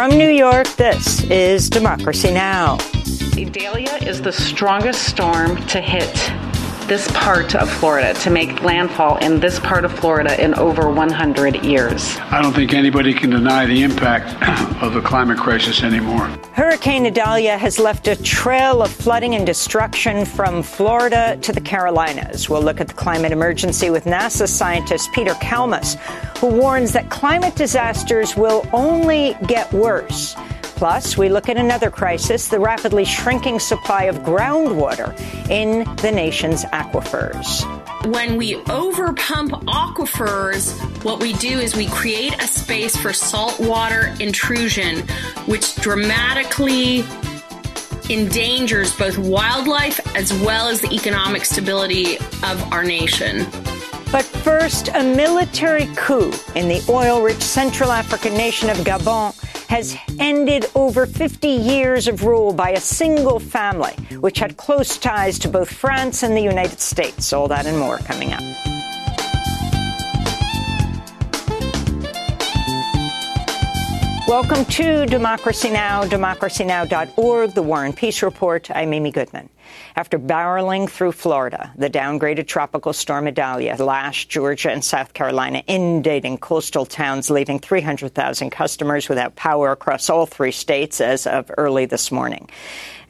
[0.00, 2.78] From New York, this is Democracy Now!
[3.36, 6.10] Idalia is the strongest storm to hit
[6.90, 11.64] this part of Florida, to make landfall in this part of Florida in over 100
[11.64, 12.16] years.
[12.18, 14.26] I don't think anybody can deny the impact
[14.82, 16.26] of the climate crisis anymore.
[16.52, 22.50] Hurricane Idalia has left a trail of flooding and destruction from Florida to the Carolinas.
[22.50, 25.94] We'll look at the climate emergency with NASA scientist Peter Kalmus,
[26.38, 30.34] who warns that climate disasters will only get worse.
[30.80, 35.12] Plus, we look at another crisis the rapidly shrinking supply of groundwater
[35.50, 37.60] in the nation's aquifers.
[38.10, 40.72] When we overpump aquifers,
[41.04, 45.06] what we do is we create a space for saltwater intrusion,
[45.44, 47.04] which dramatically
[48.08, 53.46] endangers both wildlife as well as the economic stability of our nation.
[54.12, 59.32] But first, a military coup in the oil rich Central African nation of Gabon
[59.68, 65.38] has ended over 50 years of rule by a single family, which had close ties
[65.38, 67.32] to both France and the United States.
[67.32, 68.40] All that and more coming up.
[74.26, 78.68] Welcome to Democracy Now!, democracynow.org, The War and Peace Report.
[78.72, 79.50] I'm Amy Goodman.
[79.96, 86.38] After barreling through Florida, the downgraded tropical storm Idalia lashed Georgia and South Carolina, inundating
[86.38, 92.10] coastal towns, leaving 300,000 customers without power across all three states as of early this
[92.10, 92.48] morning.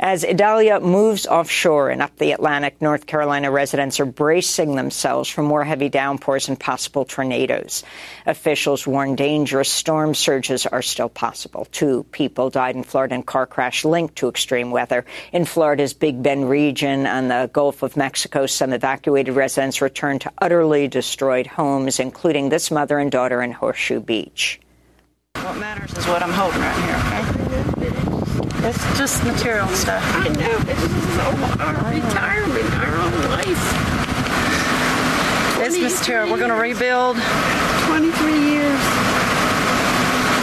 [0.03, 5.42] As Idalia moves offshore and up the Atlantic, North Carolina residents are bracing themselves for
[5.42, 7.84] more heavy downpours and possible tornadoes.
[8.25, 11.66] Officials warn dangerous storm surges are still possible.
[11.70, 15.05] Two people died in Florida in car crash linked to extreme weather.
[15.33, 20.33] In Florida's Big Bend region and the Gulf of Mexico, some evacuated residents returned to
[20.38, 24.60] utterly destroyed homes, including this mother and daughter in Horseshoe Beach.
[25.37, 28.69] What matters is what I'm holding right here, okay?
[28.69, 30.03] It's just material stuff.
[30.16, 30.59] I know.
[30.59, 31.19] This is
[31.60, 33.91] our retirement, our own life.
[35.62, 36.31] It's material.
[36.31, 37.16] We're going to rebuild.
[37.87, 38.81] 23 years.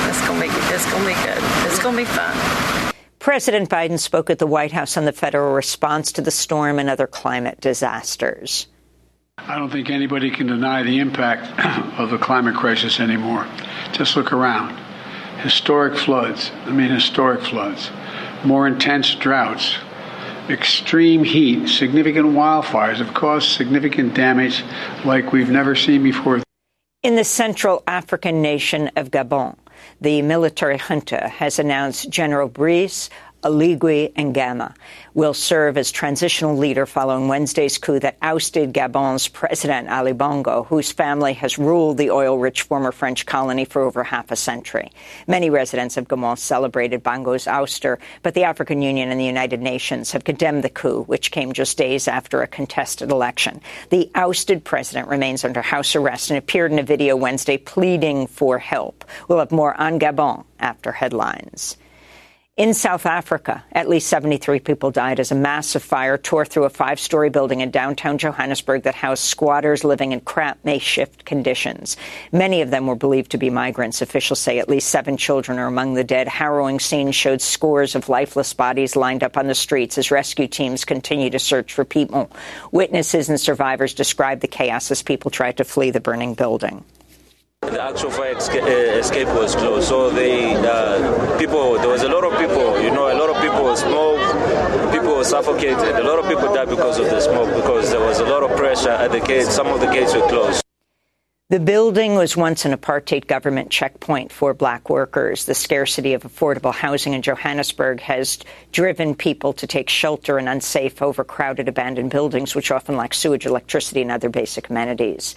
[0.09, 1.43] It's going to be, it's going to be good.
[1.67, 2.66] It's going to be fun.
[3.27, 6.89] President Biden spoke at the White House on the federal response to the storm and
[6.89, 8.67] other climate disasters.
[9.37, 11.45] I don't think anybody can deny the impact
[11.99, 13.45] of the climate crisis anymore.
[13.91, 14.77] Just look around.
[15.41, 17.91] Historic floods, I mean, historic floods
[18.45, 19.75] more intense droughts,
[20.47, 24.63] extreme heat, significant wildfires have caused significant damage
[25.03, 26.41] like we've never seen before.
[27.03, 29.57] In the Central African nation of Gabon,
[30.01, 33.09] the military junta has announced General Brice
[33.43, 34.75] Oligui Nguema
[35.13, 40.91] will serve as transitional leader following Wednesday's coup that ousted Gabon's President Ali Bongo, whose
[40.91, 44.91] family has ruled the oil-rich former French colony for over half a century.
[45.27, 50.11] Many residents of Gabon celebrated Bongo's ouster, but the African Union and the United Nations
[50.11, 53.61] have condemned the coup, which came just days after a contested election.
[53.89, 58.57] The ousted president remains under house arrest and appeared in a video Wednesday pleading for
[58.57, 59.05] help.
[59.27, 61.77] We'll have more on Gabon after headlines.
[62.57, 66.71] In South Africa, at least 73 people died as a massive fire tore through a
[66.71, 71.97] five story building in downtown Johannesburg that housed squatters living in cramped makeshift conditions.
[72.31, 74.01] Many of them were believed to be migrants.
[74.01, 76.27] Officials say at least seven children are among the dead.
[76.27, 80.83] Harrowing scenes showed scores of lifeless bodies lined up on the streets as rescue teams
[80.83, 82.31] continue to search for people.
[82.71, 86.83] Witnesses and survivors described the chaos as people tried to flee the burning building.
[87.61, 92.37] The actual fire escape was closed, so they uh, people there was a lot of
[92.39, 92.79] people.
[92.79, 95.95] You know, a lot of people smoke, people suffocated.
[95.95, 98.55] A lot of people died because of the smoke because there was a lot of
[98.55, 99.49] pressure at the gates.
[99.49, 100.63] Some of the gates were closed.
[101.49, 105.45] The building was once an apartheid government checkpoint for black workers.
[105.45, 108.37] The scarcity of affordable housing in Johannesburg has
[108.71, 114.03] driven people to take shelter in unsafe, overcrowded, abandoned buildings, which often lack sewage, electricity,
[114.03, 115.35] and other basic amenities.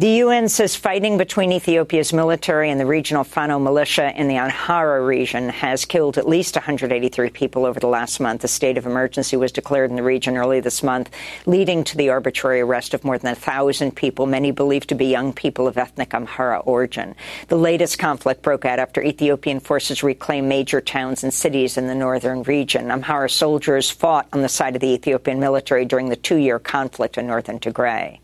[0.00, 5.06] The UN says fighting between Ethiopia's military and the regional Fano militia in the Amhara
[5.06, 8.42] region has killed at least 183 people over the last month.
[8.42, 11.10] A state of emergency was declared in the region early this month,
[11.44, 15.34] leading to the arbitrary arrest of more than 1,000 people, many believed to be young
[15.34, 17.14] people of ethnic Amhara origin.
[17.48, 21.94] The latest conflict broke out after Ethiopian forces reclaimed major towns and cities in the
[21.94, 22.90] northern region.
[22.90, 27.26] Amhara soldiers fought on the side of the Ethiopian military during the two-year conflict in
[27.26, 28.20] northern Tigray.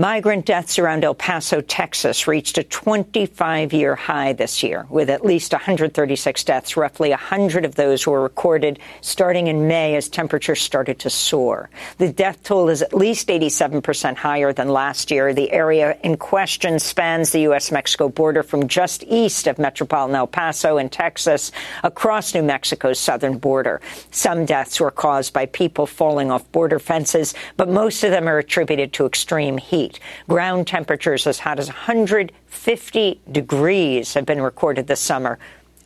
[0.00, 5.26] Migrant deaths around El Paso, Texas reached a 25 year high this year, with at
[5.26, 6.74] least 136 deaths.
[6.74, 11.68] Roughly 100 of those were recorded starting in May as temperatures started to soar.
[11.98, 15.34] The death toll is at least 87% higher than last year.
[15.34, 17.70] The area in question spans the U.S.
[17.70, 23.36] Mexico border from just east of metropolitan El Paso in Texas across New Mexico's southern
[23.36, 23.82] border.
[24.12, 28.38] Some deaths were caused by people falling off border fences, but most of them are
[28.38, 30.00] attributed to extreme heat heat.
[30.28, 35.38] Ground temperatures as hot as 150 degrees have been recorded this summer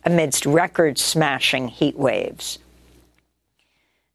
[0.03, 2.59] amidst record smashing heat waves.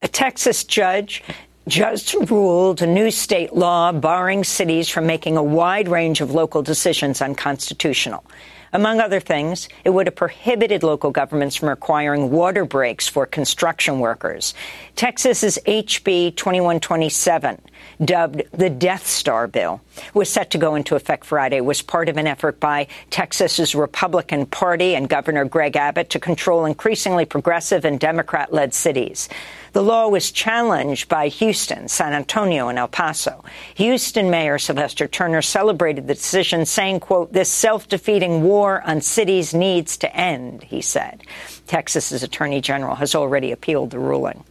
[0.02, 1.22] A Texas judge
[1.68, 6.62] just ruled a new state law barring cities from making a wide range of local
[6.62, 8.24] decisions unconstitutional.
[8.72, 13.98] Among other things, it would have prohibited local governments from requiring water breaks for construction
[13.98, 14.54] workers.
[14.94, 17.60] Texas's HB 2127
[18.04, 19.80] dubbed the Death Star bill,
[20.14, 24.46] was set to go into effect Friday, was part of an effort by Texas's Republican
[24.46, 29.28] Party and Governor Greg Abbott to control increasingly progressive and Democrat-led cities.
[29.72, 33.44] The law was challenged by Houston, San Antonio, and El Paso.
[33.76, 39.96] Houston Mayor Sylvester Turner celebrated the decision, saying, quote, this self-defeating war on cities needs
[39.98, 41.22] to end, he said.
[41.66, 44.42] Texas's Attorney General has already appealed the ruling.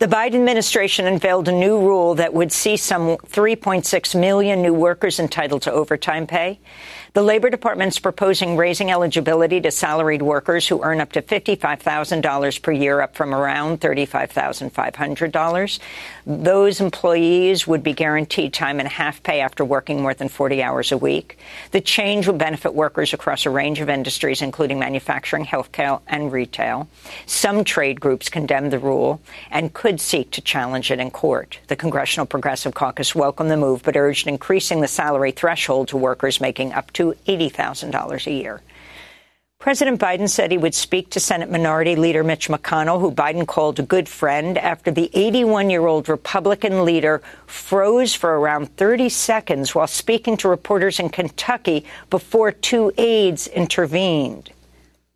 [0.00, 5.20] The Biden administration unveiled a new rule that would see some 3.6 million new workers
[5.20, 6.58] entitled to overtime pay.
[7.14, 12.60] The Labor Department is proposing raising eligibility to salaried workers who earn up to $55,000
[12.60, 15.78] per year, up from around $35,500.
[16.26, 20.60] Those employees would be guaranteed time and a half pay after working more than 40
[20.60, 21.38] hours a week.
[21.70, 26.88] The change would benefit workers across a range of industries, including manufacturing, healthcare, and retail.
[27.26, 29.20] Some trade groups condemned the rule
[29.52, 31.60] and could seek to challenge it in court.
[31.68, 36.40] The Congressional Progressive Caucus welcomed the move, but urged increasing the salary threshold to workers
[36.40, 38.62] making up to to $80,000 a year.
[39.58, 43.78] President Biden said he would speak to Senate Minority Leader Mitch McConnell, who Biden called
[43.78, 49.74] a good friend, after the 81 year old Republican leader froze for around 30 seconds
[49.74, 54.50] while speaking to reporters in Kentucky before two aides intervened.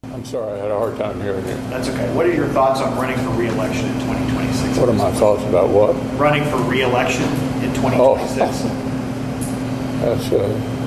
[0.05, 1.55] I'm sorry, I had a hard time hearing you.
[1.69, 2.11] That's okay.
[2.15, 4.79] What are your thoughts on running for re-election in 2026?
[4.79, 5.93] What are my thoughts about what?
[6.19, 7.25] Running for re-election
[7.61, 8.41] in 2026.
[8.41, 8.89] Oh.
[10.01, 10.78] That's uh,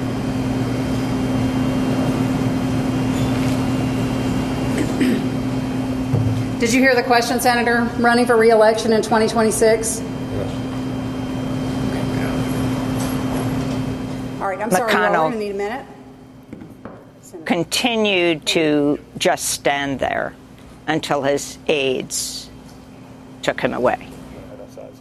[6.61, 7.89] Did you hear the question, Senator?
[7.97, 9.99] Running for reelection in 2026?
[9.99, 10.05] Yes.
[14.39, 15.85] All right, I'm McConnell sorry, we're going to need a minute.
[17.45, 20.35] Continued to just stand there
[20.85, 22.47] until his aides
[23.41, 24.10] took him away.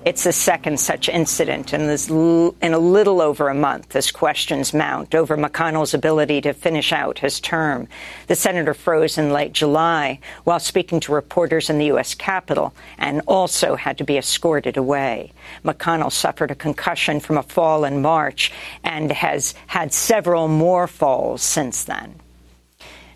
[0.02, 4.72] It's the second such incident in, this in a little over a month as questions
[4.72, 7.86] mount over McConnell's ability to finish out his term.
[8.26, 12.14] The senator froze in late July while speaking to reporters in the U.S.
[12.14, 15.32] Capitol and also had to be escorted away.
[15.66, 21.42] McConnell suffered a concussion from a fall in March and has had several more falls
[21.42, 22.18] since then.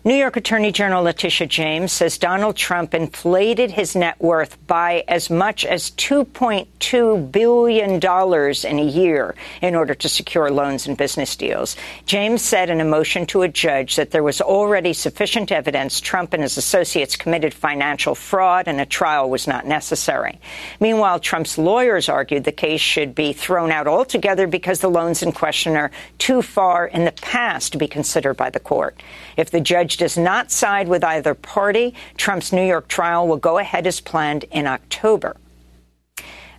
[0.07, 5.31] New York Attorney General Letitia James says Donald Trump inflated his net worth by as
[5.31, 11.75] much as $2.2 billion in a year in order to secure loans and business deals.
[12.05, 16.33] James said in a motion to a judge that there was already sufficient evidence Trump
[16.33, 20.39] and his associates committed financial fraud and a trial was not necessary.
[20.79, 25.31] Meanwhile, Trump's lawyers argued the case should be thrown out altogether because the loans in
[25.31, 29.01] question are too far in the past to be considered by the court.
[29.35, 33.57] If the judge does not side with either party, Trump's New York trial will go
[33.57, 35.37] ahead as planned in October.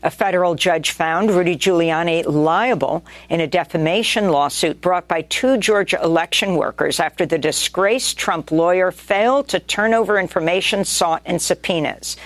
[0.02, 6.00] A federal judge found Rudy Giuliani liable in a defamation lawsuit brought by two Georgia
[6.02, 12.16] election workers after the disgraced Trump lawyer failed to turn over information sought in subpoenas.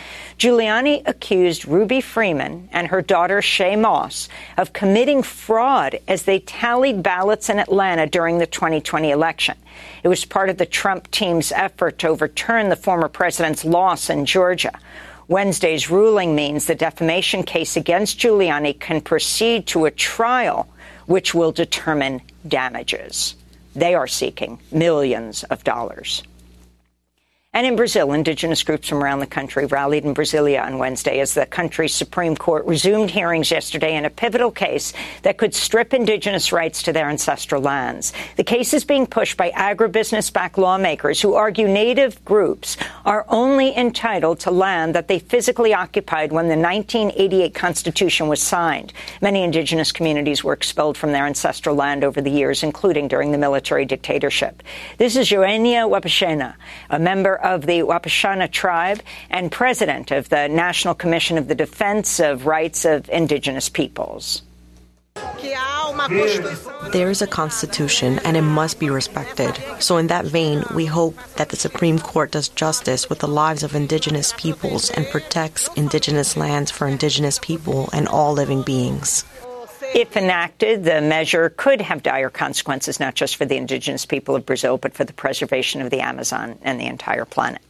[0.41, 7.03] Giuliani accused Ruby Freeman and her daughter Shaye Moss of committing fraud as they tallied
[7.03, 9.55] ballots in Atlanta during the 2020 election.
[10.03, 14.25] It was part of the Trump team's effort to overturn the former president's loss in
[14.25, 14.73] Georgia.
[15.29, 20.67] Wednesday's ruling means the defamation case against Giuliani can proceed to a trial
[21.05, 23.35] which will determine damages.
[23.77, 26.23] They are seeking millions of dollars.
[27.53, 31.35] And in Brazil, indigenous groups from around the country rallied in Brasilia on Wednesday as
[31.35, 34.93] the country's Supreme Court resumed hearings yesterday in a pivotal case
[35.23, 38.13] that could strip indigenous rights to their ancestral lands.
[38.37, 43.77] The case is being pushed by agribusiness backed lawmakers who argue native groups are only
[43.77, 48.93] entitled to land that they physically occupied when the 1988 Constitution was signed.
[49.21, 53.39] Many indigenous communities were expelled from their ancestral land over the years, including during the
[53.39, 54.63] military dictatorship.
[54.99, 56.55] This is Joenia Wapishana,
[56.91, 62.21] a member of the Wapishana tribe and president of the National Commission of the Defense
[62.21, 64.43] of Rights of Indigenous Peoples.
[66.93, 69.59] There is a constitution and it must be respected.
[69.81, 73.63] So, in that vein, we hope that the Supreme Court does justice with the lives
[73.63, 79.25] of indigenous peoples and protects indigenous lands for indigenous people and all living beings.
[79.93, 84.47] If enacted, the measure could have dire consequences not just for the indigenous people of
[84.47, 87.61] Brazil, but for the preservation of the Amazon and the entire planet.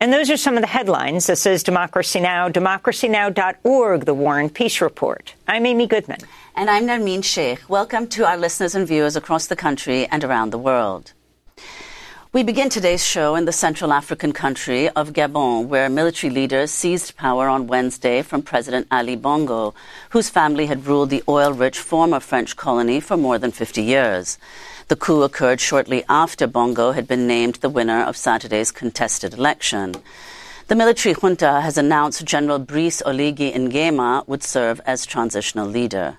[0.00, 1.26] And those are some of the headlines.
[1.26, 5.34] This is Democracy Now!, democracynow.org, the War and Peace Report.
[5.48, 6.20] I'm Amy Goodman.
[6.54, 7.68] And I'm Nermeen Sheikh.
[7.68, 11.12] Welcome to our listeners and viewers across the country and around the world.
[12.32, 17.16] We begin today's show in the Central African country of Gabon, where military leaders seized
[17.16, 19.74] power on Wednesday from President Ali Bongo,
[20.10, 24.38] whose family had ruled the oil rich former French colony for more than 50 years.
[24.86, 29.96] The coup occurred shortly after Bongo had been named the winner of Saturday's contested election.
[30.68, 36.18] The military junta has announced General Brice Oligui Nguema would serve as transitional leader.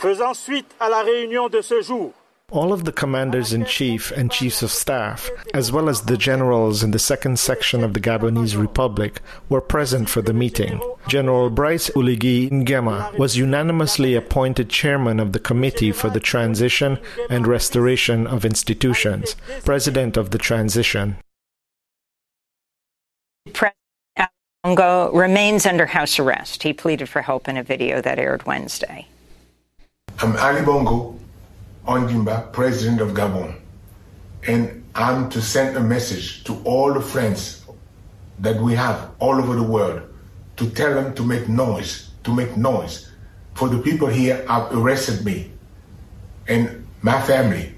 [0.00, 2.14] Faisant suite à la réunion de ce jour,
[2.50, 6.82] all of the commanders in chief and chiefs of staff, as well as the generals
[6.82, 10.80] in the second section of the Gabonese Republic, were present for the meeting.
[11.08, 17.46] General Brice Oligui Nguema was unanimously appointed chairman of the Committee for the Transition and
[17.46, 21.16] Restoration of Institutions, president of the transition.
[23.52, 23.76] President
[24.62, 26.62] Bongo remains under house arrest.
[26.62, 29.06] He pleaded for help in a video that aired Wednesday.
[30.18, 31.16] I'm Ali Bongo,
[31.90, 33.58] Ondimba, President of Gabon.
[34.46, 37.64] And I'm to send a message to all the friends
[38.38, 40.02] that we have all over the world
[40.56, 43.10] to tell them to make noise, to make noise.
[43.54, 45.50] For the people here have arrested me
[46.46, 47.74] and my family.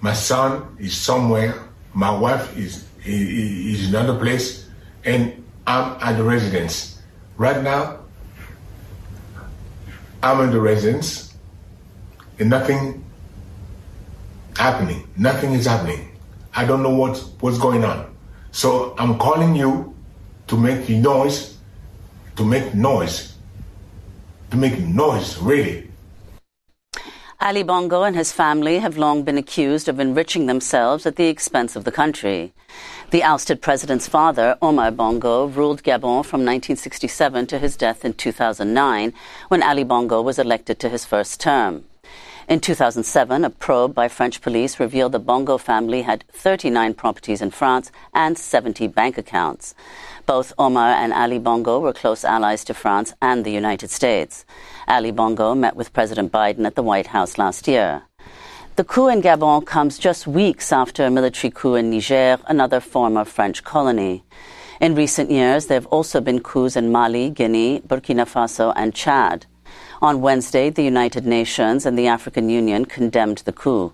[0.00, 1.54] My son is somewhere,
[1.94, 4.68] my wife is, is in another place,
[5.04, 7.00] and I'm at the residence.
[7.36, 8.00] Right now,
[10.24, 11.32] I'm at the residence
[12.38, 13.01] and nothing
[14.62, 15.08] happening.
[15.16, 16.02] Nothing is happening.
[16.54, 17.98] I don't know what, what's going on.
[18.52, 19.94] So I'm calling you
[20.46, 21.58] to make noise,
[22.36, 23.34] to make noise,
[24.50, 25.88] to make noise, really.
[27.40, 31.74] Ali Bongo and his family have long been accused of enriching themselves at the expense
[31.74, 32.52] of the country.
[33.10, 39.12] The ousted president's father, Omar Bongo, ruled Gabon from 1967 to his death in 2009
[39.48, 41.84] when Ali Bongo was elected to his first term.
[42.52, 47.50] In 2007, a probe by French police revealed the Bongo family had 39 properties in
[47.50, 49.74] France and 70 bank accounts.
[50.26, 54.44] Both Omar and Ali Bongo were close allies to France and the United States.
[54.86, 58.02] Ali Bongo met with President Biden at the White House last year.
[58.76, 63.24] The coup in Gabon comes just weeks after a military coup in Niger, another former
[63.24, 64.24] French colony.
[64.78, 69.46] In recent years, there have also been coups in Mali, Guinea, Burkina Faso, and Chad.
[70.02, 73.92] On Wednesday, the United Nations and the African Union condemned the coup.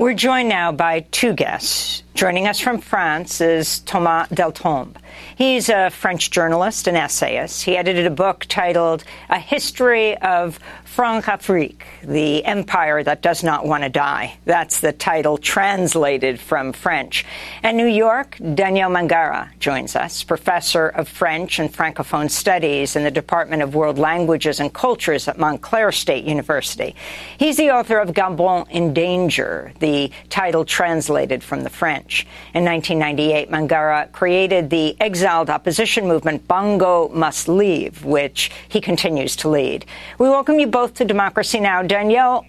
[0.00, 2.04] We're joined now by two guests.
[2.14, 4.96] Joining us from France is Thomas Deltombe.
[5.36, 7.62] He's a French journalist and essayist.
[7.62, 13.84] He edited a book titled A History of Françafrique, the empire that does not want
[13.84, 14.36] to die.
[14.44, 17.24] That's the title translated from French.
[17.62, 23.10] And New York, Daniel Mengara joins us, professor of French and Francophone Studies in the
[23.10, 26.96] Department of World Languages and Cultures at Montclair State University.
[27.38, 29.89] He's the author of Gabon in Danger, the
[30.28, 32.26] title translated from the French.
[32.54, 39.48] In 1998, Mengara created the exiled opposition movement Bongo Must Leave, which he continues to
[39.48, 39.86] lead.
[40.18, 41.82] We welcome you both to Democracy Now!
[41.82, 42.46] Danielle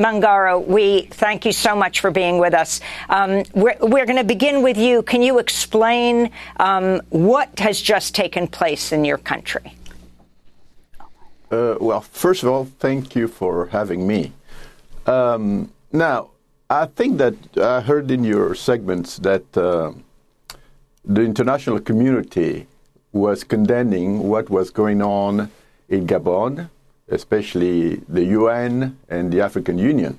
[0.00, 2.80] Mengara, we thank you so much for being with us.
[3.10, 5.02] Um, we're, we're going to begin with you.
[5.02, 9.74] Can you explain um, what has just taken place in your country?
[11.50, 14.32] Uh, well, first of all, thank you for having me.
[15.06, 16.30] Um, now,
[16.70, 19.92] I think that I heard in your segments that uh,
[21.04, 22.66] the international community
[23.12, 25.50] was condemning what was going on
[25.88, 26.70] in Gabon
[27.10, 30.18] especially the UN and the African Union.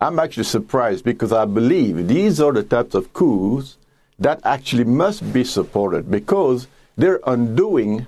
[0.00, 3.76] I'm actually surprised because I believe these are the types of coups
[4.18, 8.06] that actually must be supported because they're undoing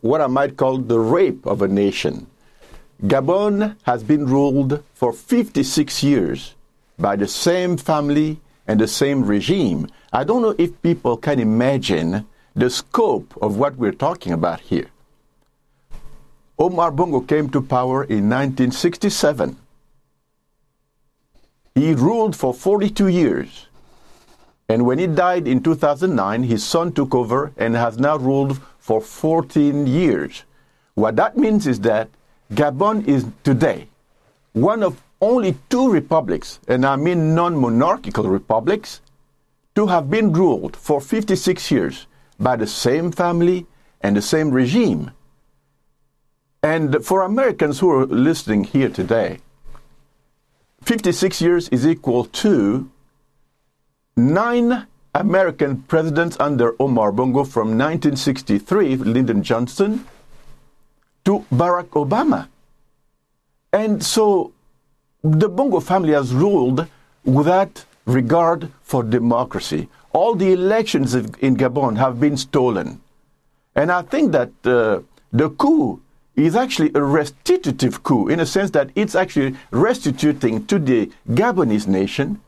[0.00, 2.26] what I might call the rape of a nation.
[3.04, 6.54] Gabon has been ruled for 56 years
[6.98, 9.88] by the same family and the same regime.
[10.12, 14.90] I don't know if people can imagine the scope of what we're talking about here.
[16.58, 19.56] Omar Bongo came to power in 1967.
[21.74, 23.66] He ruled for 42 years.
[24.68, 29.00] And when he died in 2009, his son took over and has now ruled for
[29.00, 30.42] 14 years.
[30.94, 32.08] What that means is that
[32.52, 33.88] Gabon is today
[34.52, 39.00] one of only two republics, and I mean non monarchical republics,
[39.74, 42.06] to have been ruled for 56 years
[42.38, 43.66] by the same family
[44.00, 45.10] and the same regime.
[46.62, 49.38] And for Americans who are listening here today,
[50.82, 52.90] 56 years is equal to
[54.16, 60.04] nine American presidents under Omar Bongo from 1963, Lyndon Johnson,
[61.24, 62.48] to Barack Obama.
[63.72, 64.52] And so
[65.22, 66.86] the Bongo family has ruled
[67.24, 69.88] without regard for democracy.
[70.12, 73.00] All the elections in Gabon have been stolen.
[73.74, 75.00] And I think that uh,
[75.32, 76.00] the coup
[76.34, 81.88] is actually a restitutive coup in a sense that it's actually restituting to the Gabonese
[81.88, 82.40] nation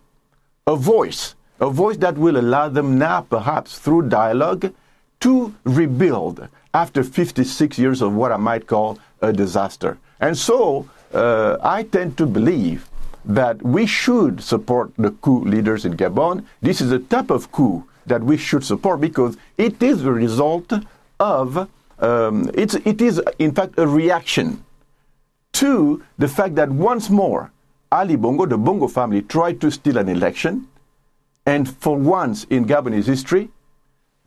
[0.67, 4.73] a voice, a voice that will allow them now, perhaps through dialogue,
[5.21, 9.99] to rebuild after 56 years of what I might call a disaster.
[10.21, 12.89] And so uh, I tend to believe
[13.25, 16.45] that we should support the coup leaders in Gabon.
[16.63, 20.73] This is a type of coup that we should support because it is the result
[21.19, 24.65] of, um, it's, it is in fact a reaction
[25.53, 27.53] to the fact that once more
[27.93, 30.69] Ali Bongo, the Bongo family, tried to steal an election.
[31.45, 33.51] And for once in Gabonese history,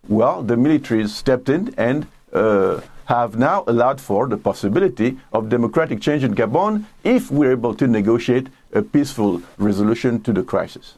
[0.07, 6.01] well, the military stepped in and uh, have now allowed for the possibility of democratic
[6.01, 10.97] change in Gabon if we're able to negotiate a peaceful resolution to the crisis.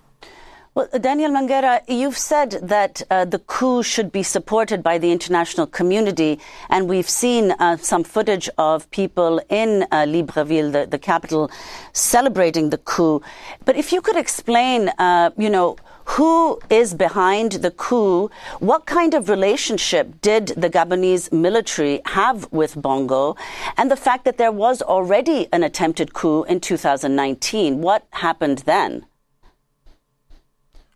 [0.76, 5.68] Well, Daniel Mengara, you've said that uh, the coup should be supported by the international
[5.68, 6.38] community,
[6.70, 11.50] and we've seen uh, some footage of people in uh, Libreville, the, the, capital,
[11.94, 13.22] celebrating the coup.
[13.64, 18.30] But if you could explain, uh, you know, who is behind the coup?
[18.60, 23.36] What kind of relationship did the Gabonese military have with Bongo?
[23.78, 27.82] And the fact that there was already an attempted coup in 2019.
[27.82, 29.06] What happened then?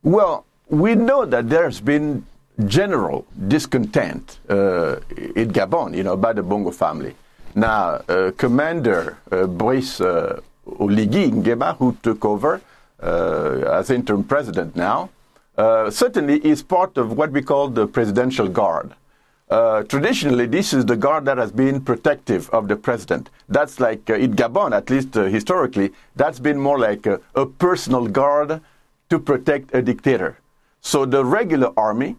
[0.03, 2.25] Well, we know that there's been
[2.67, 4.97] general discontent uh,
[5.35, 7.15] in Gabon, you know, by the Bongo family.
[7.55, 12.61] Now, uh, Commander uh, Brice uh, Oligui Nguema, who took over,
[13.01, 15.09] as interim president now,
[15.59, 18.93] uh, certainly is part of what we call the presidential guard.
[19.49, 23.29] Uh, traditionally, this is the guard that has been protective of the president.
[23.49, 27.45] That's like uh, in Gabon, at least uh, historically, that's been more like a, a,
[27.45, 28.61] personal guard
[29.09, 30.37] to protect a dictator.
[30.81, 32.15] So the regular army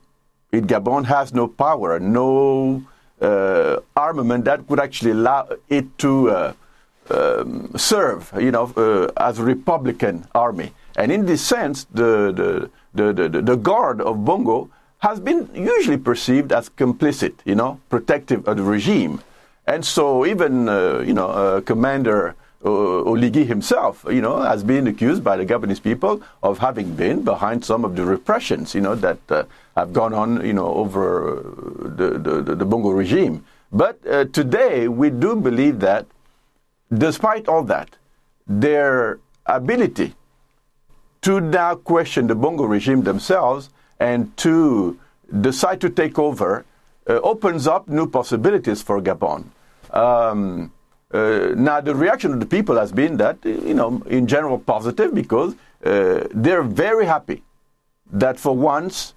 [0.52, 2.82] in Gabon has no power, no
[3.22, 6.54] uh, armament that would actually allow it to
[7.11, 10.73] um, serve, you know, uh, as a Republican army.
[10.96, 15.96] And in this sense, the, the, the, the, the guard of Bongo has been usually
[15.96, 19.23] perceived as complicit, you know, protective of the regime.
[19.66, 24.87] And so even, uh, you know, uh, Commander uh, Oligui himself, you know, has been
[24.87, 28.94] accused by the Gabonese people of having been behind some of the repressions, you know,
[28.94, 29.44] that uh,
[29.77, 31.42] have gone on, you know, over
[31.96, 33.44] the, the, the Bongo regime.
[33.73, 36.05] But uh, today, we do believe that
[36.92, 37.96] despite all that,
[38.46, 40.14] their ability
[41.22, 44.98] to now question the Bongo regime themselves and to
[45.40, 46.64] decide to take over
[47.09, 49.44] uh, opens up new possibilities for Gabon.
[49.90, 50.72] Um,
[51.12, 55.14] uh, now, the reaction of the people has been that, you know, in general, positive
[55.14, 57.42] because uh, they're very happy
[58.12, 59.14] that for once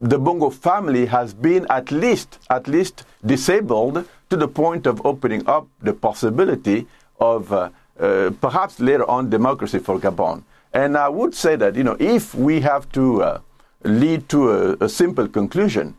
[0.00, 5.46] the Bongo family has been at least, at least disabled to the point of opening
[5.46, 6.86] up the possibility
[7.20, 7.70] of uh,
[8.00, 10.42] uh, perhaps later on democracy for Gabon.
[10.72, 13.40] And I would say that you know if we have to uh,
[13.84, 15.96] lead to a, a, simple conclusion,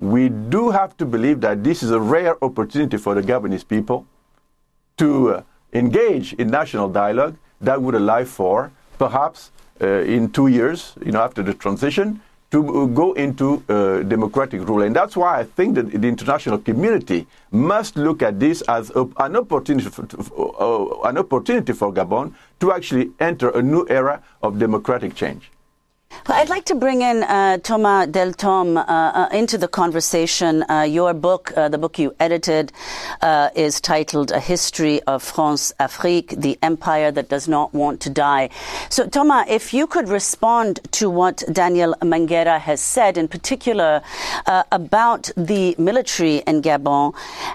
[0.00, 4.04] we do have to believe that this is a rare opportunity for the Gabonese people
[4.96, 10.94] to uh, engage in national dialogue that would allow for perhaps uh, in two years,
[11.04, 12.20] you know, after the transition,
[12.50, 14.82] to go into uh, democratic rule.
[14.82, 19.06] And that's why I think that the international community must look at this as a,
[19.18, 24.58] an, opportunity for, uh, an opportunity for Gabon to actually enter a new era of
[24.58, 25.50] democratic change.
[26.24, 30.64] Well, I'd like to bring in uh, Thomas Deltombe uh, uh, into the conversation.
[30.68, 32.72] Uh, your book, uh, the book you edited,
[33.22, 38.48] uh, is titled A History of Françafrique, the Empire That Does Not Want to Die.
[38.88, 44.02] So, Thomas, if you could respond to what Daniel Mengara has said, in particular
[44.72, 47.14] about the military in Gabon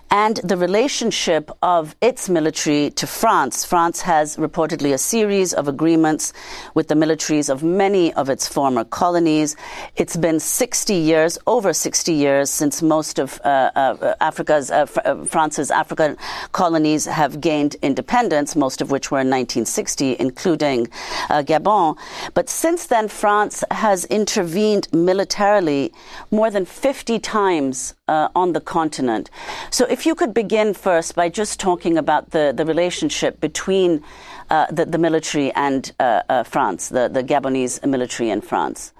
[0.10, 3.66] and the relationship of its military to France.
[3.66, 6.32] France has reportedly a series of agreements
[6.74, 9.56] with the militaries of many of its former colonies.
[9.96, 15.26] It's been 60 years, over 60 years, since most of uh, uh, Africa's, uh, uh,
[15.26, 16.18] France's African
[16.52, 20.88] colonies have gained independence, most of which were in 1960, including
[21.30, 21.98] Gabon.
[22.34, 25.94] But since then, France has intervened militarily
[26.30, 29.30] more than 50 times uh, on the continent.
[29.70, 34.04] So, if you could begin first by just talking about the, the relationship between
[34.50, 38.92] uh, the, the, military and uh, uh, France, the, the Gabonese military and France.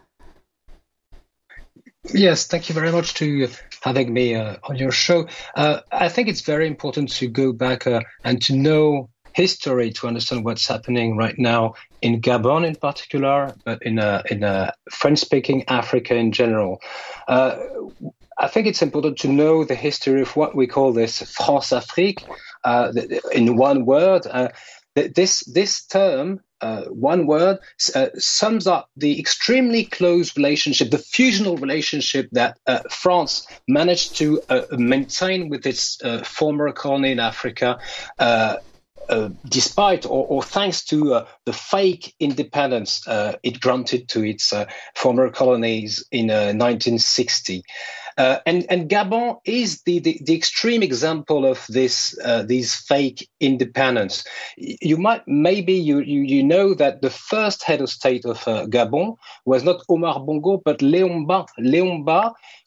[2.14, 3.50] Yes, thank you very much to
[3.82, 5.28] having me uh, on your show.
[5.56, 7.86] Uh, I think it's very important to go back
[8.24, 13.84] and to know history to understand what's happening right now in Gabon in particular, but
[13.84, 16.80] in a, in a French-speaking Africa in general.
[18.38, 22.24] I think it's important to know the history of what we call this Françafrique.
[22.64, 22.92] Uh,
[23.34, 24.50] in one word, uh,
[24.96, 27.60] this this term, uh, one word,
[27.96, 34.42] uh, sums up the extremely close relationship, the fusional relationship that uh, France managed to
[34.50, 37.80] uh, maintain with its uh, former colony in Africa.
[38.20, 38.58] Uh,
[39.50, 43.04] despite or, or, thanks to the fake independence
[43.44, 44.54] it granted to its
[44.96, 47.64] former colonies in 1960.
[48.18, 53.30] Uh, and, and Gabon is the, the, the, extreme example of this uh, these fake
[53.40, 54.24] independence.
[54.58, 58.66] You might maybe you, you, you know that the first head of state of uh,
[58.68, 61.46] Gabon was not Omar Bongo but Léon Mba.
[61.60, 62.04] Léon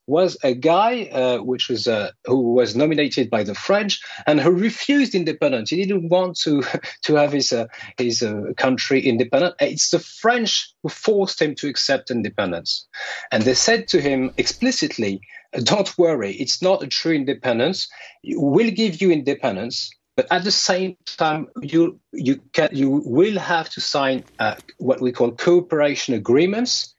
[0.07, 4.51] was a guy uh, which was uh, who was nominated by the French and who
[4.51, 5.71] refused independence.
[5.71, 6.62] He didn't want to
[7.03, 9.55] to have his uh, his uh, country independent.
[9.61, 12.87] It's the French who forced him to accept independence,
[13.33, 15.21] and they said to him explicitly,
[15.62, 17.88] "Don't worry, it's not a true independence.
[18.25, 23.69] We'll give you independence." But at the same time, you you can you will have
[23.71, 26.95] to sign uh, what we call cooperation agreements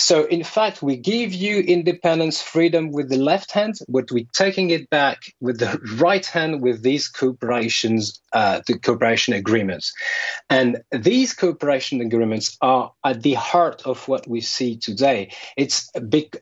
[0.00, 4.70] so, in fact, we give you independence, freedom with the left hand, but we're taking
[4.70, 9.92] it back with the right hand with these cooperations, uh, the cooperation agreements.
[10.48, 15.32] And these cooperation agreements are at the heart of what we see today.
[15.58, 16.34] It's big,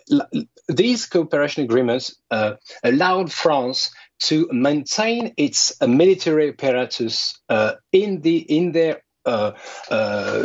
[0.68, 3.90] these cooperation agreements uh, allowed France
[4.21, 9.03] to maintain its military apparatus uh, in the in their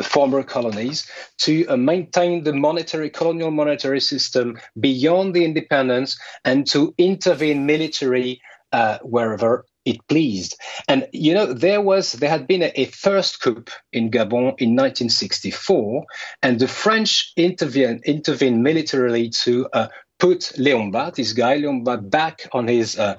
[0.04, 6.94] former colonies to uh, maintain the monetary colonial monetary system beyond the independence and to
[6.98, 10.58] intervene military uh, wherever it pleased.
[10.88, 14.76] And you know, there was there had been a, a, first coup in Gabon in
[14.76, 16.06] 1964,
[16.42, 19.88] and the French intervened intervened militarily to uh,
[20.20, 23.18] put Léon this guy Léon back on his uh,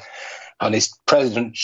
[0.61, 1.59] on his president,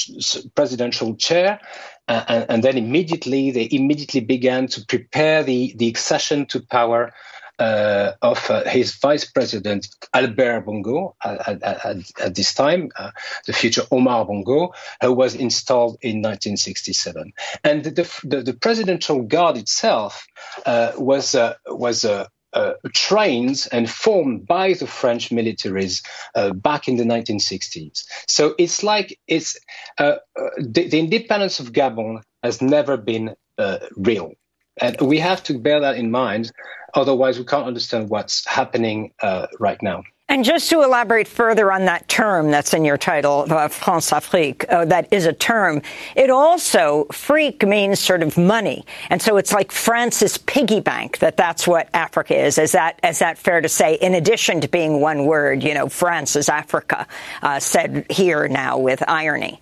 [0.54, 1.60] presidential chair.
[2.08, 7.12] Uh, and, and, then immediately, they immediately began to prepare the, the accession to power
[7.60, 13.10] uh, of uh, his vice president, Albert Bongo, at, at, at this time, uh,
[13.46, 14.72] the future Omar Bongo,
[15.02, 17.32] who was installed in 1967.
[17.62, 20.26] And the, the, the presidential guard itself
[20.64, 22.04] uh, was, uh, was
[22.52, 28.04] uh, trained and formed by the French militaries uh, back in the 1960s.
[28.26, 29.58] So it's like it's
[29.98, 34.32] uh, uh, the, the, independence of Gabon has never been uh, real.
[34.80, 36.50] And we have to bear that in mind,
[36.94, 40.02] otherwise, we can't understand what's happening uh, right now.
[40.30, 44.84] And just to elaborate further on that term that's in your title, uh, Françafrique, uh,
[44.84, 45.82] that is a term.
[46.14, 48.86] It also, freak means sort of money.
[49.10, 52.58] And so it's like France's piggy bank, that that's what Africa is.
[52.58, 53.94] Is that, is that fair to say?
[53.94, 57.08] In addition to being one word, you know, France is Africa,
[57.42, 59.60] uh, said here now with irony.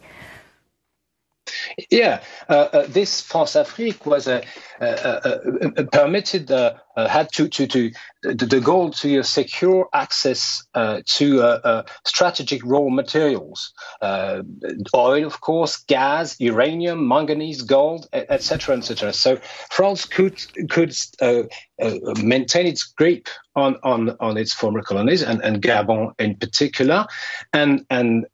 [1.90, 4.42] Yeah, uh, uh, this Françafrique was a,
[5.92, 6.50] permitted
[6.96, 7.90] had to to to
[8.22, 15.78] the, goal to secure access uh, to uh, uh, strategic raw materials, oil, of course,
[15.88, 19.12] gas, uranium, manganese, gold, etc., etc.
[19.12, 19.36] So
[19.70, 20.94] France could could
[22.22, 27.06] maintain its grip on on on its former colonies and, and Gabon in particular,
[27.52, 28.26] and and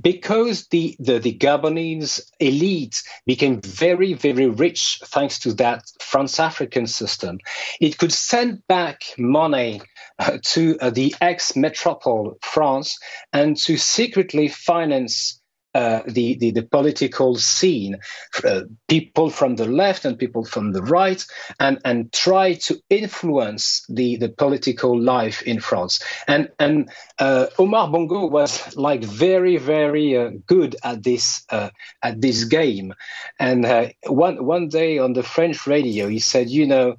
[0.00, 6.86] because the, the, the, Gabonese elite became very, very rich thanks to that France African
[6.86, 7.38] system,
[7.80, 9.82] it could send back money
[10.18, 12.98] uh, to uh, the ex metropole France
[13.32, 15.40] and to secretly finance
[15.74, 17.98] uh, the, the, the political scene,
[18.44, 21.24] uh, people from the left and people from the right,
[21.58, 26.00] and and try to influence the, the political life in France.
[26.28, 31.70] And and uh, Omar Bongo was like very very uh, good at this uh,
[32.02, 32.94] at this game.
[33.40, 36.96] And one one day on the French radio, he said, you know,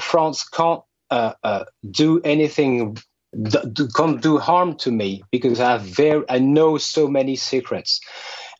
[0.00, 0.82] France can't
[1.90, 2.98] do anything
[3.94, 8.00] can't do harm to me because I have very I know so many secrets,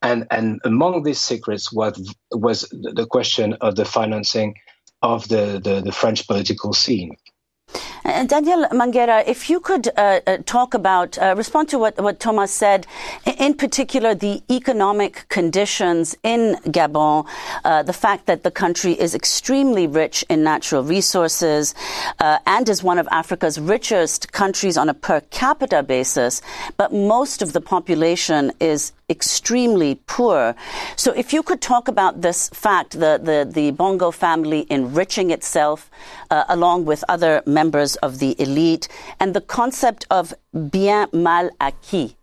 [0.03, 4.55] and and among these secrets was was the question of the financing
[5.03, 7.17] of the, the, the French political scene.
[8.11, 12.19] Uh, Daniel Mengara, if you could uh, uh, talk about, uh, respond to what, what
[12.19, 12.85] Thomas said,
[13.39, 17.25] in particular the economic conditions in Gabon,
[17.65, 21.73] uh, the fact that the country is extremely rich in natural resources
[22.19, 26.43] uh, and is one of Africa's richest countries on a per capita basis,
[26.77, 30.55] but most of the population is extremely poor.
[30.95, 35.91] So if you could talk about this fact, the, the, the Bongo family enriching itself
[36.31, 40.35] along with other members of the elite, and the concept of
[40.71, 42.17] bien mal acquis.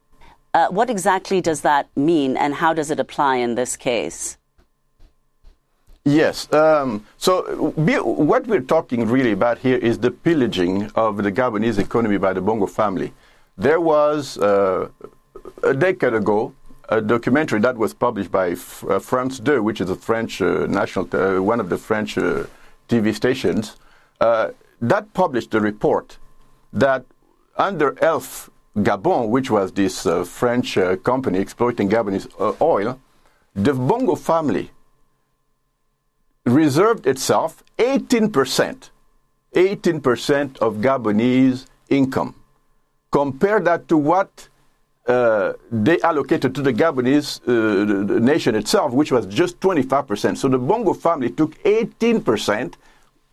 [0.54, 4.38] Uh, what exactly does that mean, and how does it apply in this case?
[6.04, 6.52] Yes.
[6.54, 11.80] Um, so, be, what we're talking really about here is the pillaging of the Gabonese
[11.80, 13.12] economy by the Bongo family.
[13.58, 14.88] There was uh,
[15.64, 16.54] a decade ago
[16.90, 20.66] a documentary that was published by F- uh, France 2, which is a French uh,
[20.68, 22.46] national, uh, one of the French uh,
[22.88, 23.76] TV stations,
[24.22, 26.18] uh, that published a report
[26.74, 27.06] that
[27.58, 32.28] under ELF Gabon, which was this uh, French company exploiting Gabonese
[32.62, 33.00] oil,
[33.56, 34.70] the Bongo family
[36.46, 38.90] reserved itself 18%,
[39.54, 42.36] 18% of Gabonese income.
[43.12, 44.50] Compare that to what
[45.08, 50.38] uh, they allocated to the Gabonese uh, nation itself, which was just 25%.
[50.38, 52.74] So the Bongo family took 18%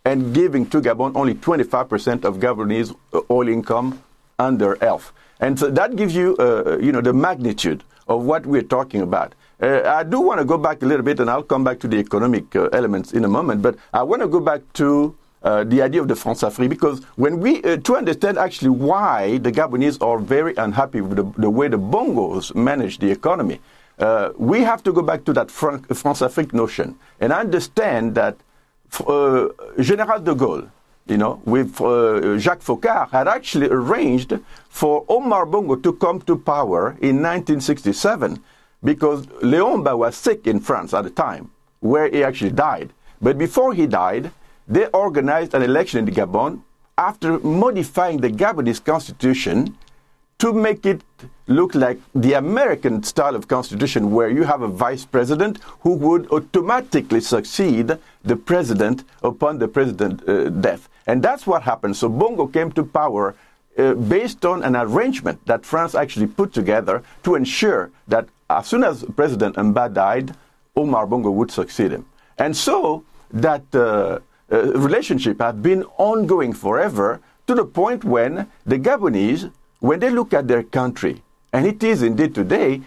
[0.05, 4.01] and giving to Gabon only 25% of Gabonese uh, oil income
[4.37, 5.11] under ELF.
[5.39, 9.33] And so that gives you, uh, you know, the magnitude of what we're talking about.
[9.59, 11.87] Uh, I do want to go back a little bit, and I'll come back to
[11.87, 15.63] the economic uh, elements in a moment, but I want to go back to uh,
[15.63, 20.01] the idea of the Françafrique, because when we, uh, to understand actually why the Gabonese
[20.01, 23.59] are very unhappy with the, the way the Bongos manage the economy,
[24.37, 28.35] we have to go back to that Françafrique notion and understand that
[29.01, 30.69] uh, General de Gaulle,
[31.07, 34.33] you know, with uh, Jacques Foccart, had actually arranged
[34.69, 38.41] for Omar Bongo to come to power in 1967
[38.83, 42.91] because Léon was sick in France at the time, where he actually died.
[43.21, 44.31] But before he died,
[44.67, 46.61] they organized an election in Gabon
[46.97, 49.77] after modifying the Gabonese constitution
[50.39, 51.01] to make it
[51.47, 56.29] look like the American style of constitution where you have a vice president who would
[56.31, 60.89] automatically succeed the president upon the president's uh, death.
[61.07, 61.95] And that's what happened.
[61.95, 63.35] So Bongo came to power
[63.77, 68.83] uh, based on an arrangement that France actually put together to ensure that as soon
[68.83, 70.35] as President Mba died,
[70.75, 72.05] Omar Bongo would succeed him.
[72.37, 74.19] And so that uh,
[74.51, 79.51] uh, relationship have been ongoing forever to the point when the Gabonese,
[79.85, 81.21] when they look at their country,
[81.53, 82.81] and it is indeed today,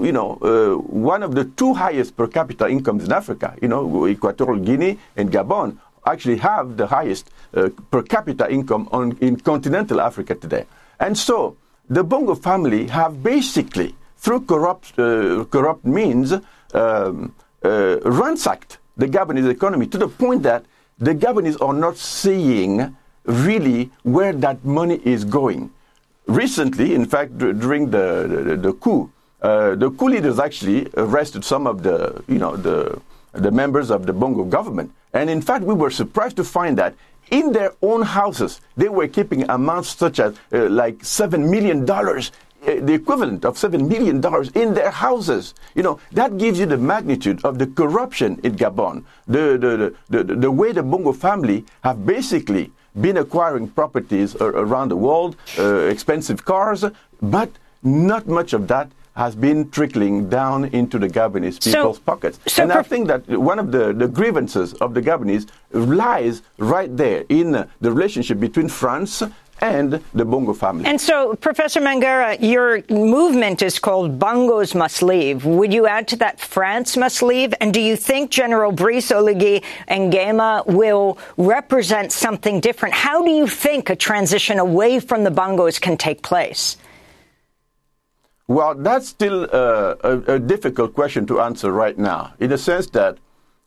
[0.00, 0.74] you know, uh,
[1.10, 3.54] one of the two highest per capita incomes in Africa.
[3.62, 9.16] You know, Equatorial Guinea and Gabon actually have the highest uh, per capita income on,
[9.20, 10.66] in continental Africa today.
[10.98, 11.56] And so
[11.88, 16.32] the Bongo family have basically, through corrupt, uh, corrupt means,
[16.74, 20.64] um, uh, ransacked the Gabonese economy to the point that
[20.98, 25.70] the Gabonese are not seeing really where that money is going.
[26.32, 31.66] Recently, in fact, during the, the, the coup, uh, the coup leaders actually arrested some
[31.66, 32.98] of the, you know, the,
[33.32, 34.92] the members of the Bongo government.
[35.12, 36.94] And in fact, we were surprised to find that
[37.30, 42.20] in their own houses, they were keeping amounts such as uh, like $7 million uh,
[42.64, 44.16] the equivalent of $7 million
[44.54, 45.52] in their houses.
[45.74, 49.04] You know, that gives you the magnitude of the corruption in Gabon.
[49.26, 54.96] The, the, the, the way the Bongo family have basically been acquiring properties around the
[54.96, 56.84] world, uh, expensive cars,
[57.20, 57.50] but
[57.82, 62.38] not much of that has been trickling down into the Gabonese people's so, pockets.
[62.46, 66.94] So and I think that one of the, the grievances of the Gabonese lies right
[66.96, 69.22] there in the relationship between France
[69.60, 70.86] and the Bongo family.
[70.86, 75.44] And so, Professor Mengara, your movement is called Bongos Must Leave.
[75.44, 77.54] Would you add to that France must leave?
[77.60, 82.94] And do you think General Brice Oligui Nguema will represent something different?
[82.94, 86.76] How do you think a transition away from the Bongos can take place?
[88.48, 92.88] Well, that's still uh, a, a difficult question to answer right now, in the sense
[92.90, 93.18] that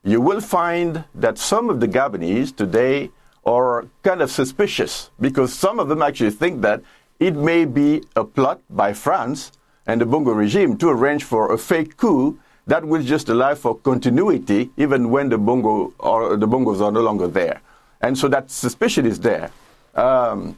[0.04, 3.10] you will find that some of the Gabonese today
[3.46, 6.82] are kind of suspicious because some of them actually think that
[7.20, 9.52] it may be a plot by France
[9.88, 13.78] and the Bongo regime to arrange for a fake coup that will just allow for
[13.78, 17.62] continuity even when the Bongo or the Bongos are no longer there.
[18.02, 19.52] And so that suspicion is there.
[19.94, 20.58] Um,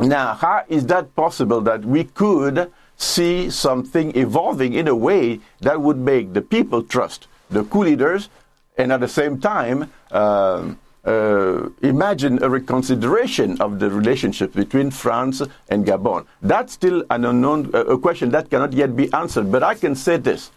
[0.00, 5.80] now, how is that possible that we could see something evolving in a way that
[5.80, 8.28] would make the people trust the coup leaders
[8.76, 10.78] and at the same time um,
[11.08, 16.26] uh, imagine a reconsideration of the relationship between France and Gabon.
[16.42, 19.50] That's still an unknown uh, a question that cannot yet be answered.
[19.50, 20.50] But I can say this: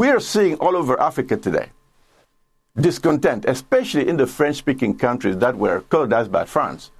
[0.00, 1.68] we're seeing all over Africa today
[2.76, 6.90] discontent, especially in the French-speaking countries that were colonized by France.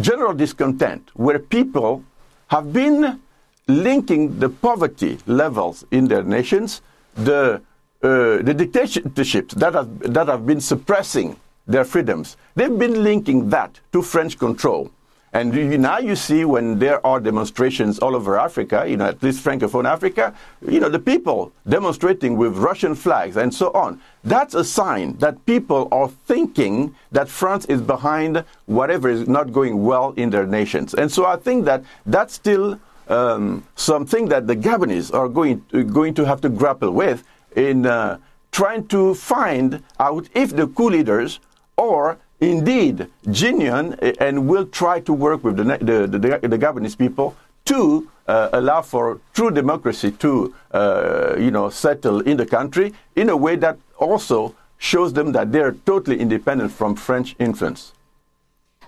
[0.00, 2.02] General discontent, where people
[2.48, 3.20] have been
[3.68, 6.82] linking the poverty levels in their nations,
[7.14, 7.62] the
[8.04, 11.36] uh, the dictatorships that have, that have been suppressing
[11.66, 14.90] their freedoms, they've been linking that to French control.
[15.32, 19.20] And you, now you see when there are demonstrations all over Africa, you know, at
[19.20, 24.00] least Francophone Africa, you know, the people demonstrating with Russian flags and so on.
[24.22, 29.82] That's a sign that people are thinking that France is behind whatever is not going
[29.82, 30.94] well in their nations.
[30.94, 36.14] And so I think that that's still um, something that the Gabonese are going, going
[36.14, 37.24] to have to grapple with
[37.56, 38.18] in uh,
[38.52, 41.40] trying to find out if the coup leaders
[41.76, 47.36] are indeed genuine and will try to work with the, the, the, the Gabonese people
[47.64, 53.28] to uh, allow for true democracy to, uh, you know, settle in the country in
[53.28, 57.92] a way that also shows them that they're totally independent from French influence.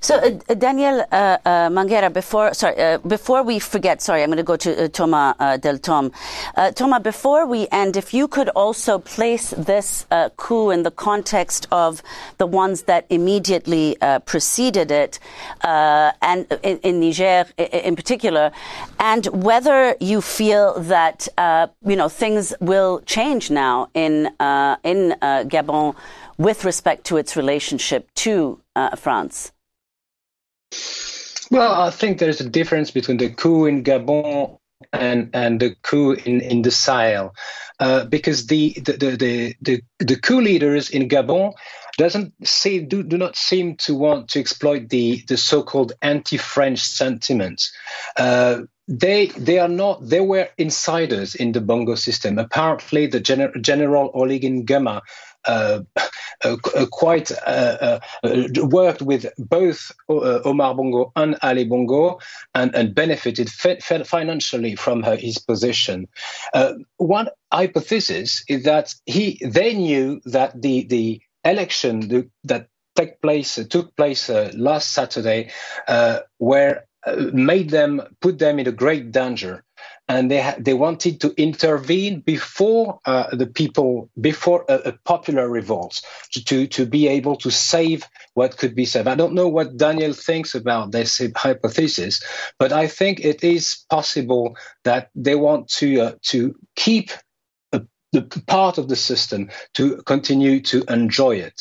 [0.06, 4.36] So, uh, uh Daniel uh, uh, before sorry, uh, before we forget, sorry, I'm going
[4.36, 6.12] to go to uh, Thomas Deltombe.
[6.76, 12.04] Thomas, before we end, if you could also place this coup in the context of
[12.38, 15.18] the ones that immediately preceded it,
[15.64, 18.52] and in, in, Niger in particular,
[19.00, 21.26] and whether you feel that
[21.84, 24.26] you know things will change now in
[24.84, 25.16] in
[25.50, 25.96] Gabon
[26.38, 28.60] with respect to its relationship to
[28.94, 29.50] France.
[31.50, 34.58] Well, I think there's a difference between the coup in Gabon
[34.92, 37.34] and and the coup in in the Sahel,
[37.80, 41.52] uh, because the the, the the the coup leaders in Gabon
[41.98, 47.62] doesn't seem do, do not seem to want to exploit the the so-called anti-French sentiment.
[48.16, 52.38] Uh, they they are not they were insiders in the Bongo system.
[52.38, 55.00] Apparently, the gener- General Oligui Nguema
[55.46, 55.82] Uh,
[56.44, 62.18] uh, uh, quite uh, uh worked with both uh, Omar Bongo and Ali Bongo
[62.54, 66.08] and, and benefited financially from her, his position.
[66.98, 73.54] one hypothesis is that he they knew that the the election the, that take place
[73.70, 75.50] took place last Saturday
[76.38, 76.82] were
[77.32, 79.64] made them put them in a great danger
[80.08, 85.48] and they ha- they wanted to intervene before uh, the people before a, a, popular
[85.48, 86.00] revolt
[86.32, 89.08] to to be able to save what could be saved.
[89.08, 92.22] I don't know what Daniel thinks about this hypothesis,
[92.58, 97.10] but I think it is possible that they want to uh, to keep
[97.72, 101.60] a, the part of the system to continue to enjoy it.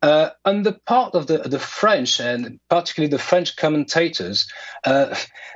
[0.00, 4.46] Uh, on the part of the, the French, and particularly the French commentators,
[4.84, 5.12] uh,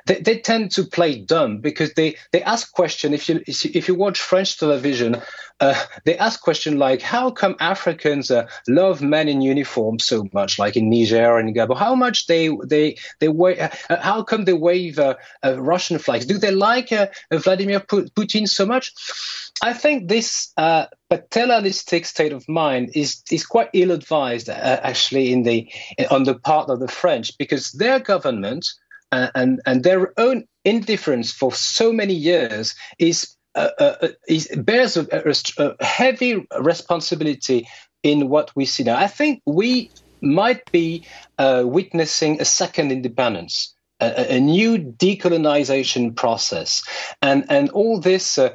[0.06, 3.14] they, they, tend to play dumb because they, they ask questions.
[3.14, 5.22] If you if you watch French television,
[5.60, 10.58] uh, they ask questions like, "How come Africans uh, love men in uniform so much,
[10.58, 11.78] like in Niger and Gabon?
[11.78, 16.26] How much they they they wa- uh, How come they wave uh, Russian flags?
[16.26, 16.88] Do they like
[17.30, 18.92] Vladimir Putin so much?"
[19.62, 20.52] I think this
[21.12, 25.68] uh, paternalistic state of mind is is quite ill-advised, uh, actually, in the
[26.10, 28.66] on the part of the French, because their government
[29.10, 34.48] uh, and and their own indifference for so many years is, uh, uh, uh, is
[34.56, 35.06] bears a,
[35.58, 37.66] a, heavy responsibility
[38.02, 38.96] in what we see now.
[38.96, 41.04] I think we might be
[41.38, 46.82] witnessing a second independence a, a, new decolonization process,
[47.20, 48.54] and and all this uh,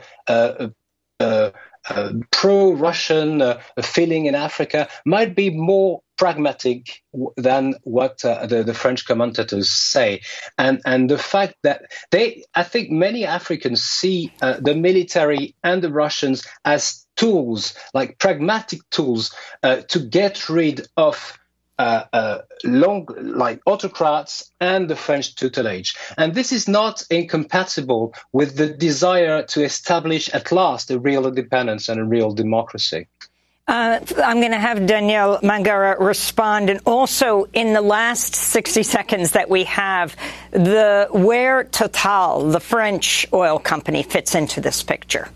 [1.20, 1.52] uh,
[1.90, 7.04] uh, pro-Russian uh, feeling in Africa might be more pragmatic
[7.38, 10.22] than what uh, the, the, French commentators say,
[10.58, 15.82] and and the fact that they, I think, many Africans see uh, the military and
[15.82, 19.34] the Russians as tools, like pragmatic tools,
[19.64, 21.38] uh, to get rid of.
[21.80, 25.96] Uh, uh, long, like autocrats and the French tutelage.
[26.18, 31.88] And this is not incompatible with the desire to establish at last a real independence
[31.88, 33.08] and a real democracy.
[33.68, 39.32] Uh, I'm going to have Daniel Mengara respond, and also in the last 60 seconds
[39.32, 40.16] that we have,
[40.52, 45.28] the where Total, the French oil company, fits into this picture.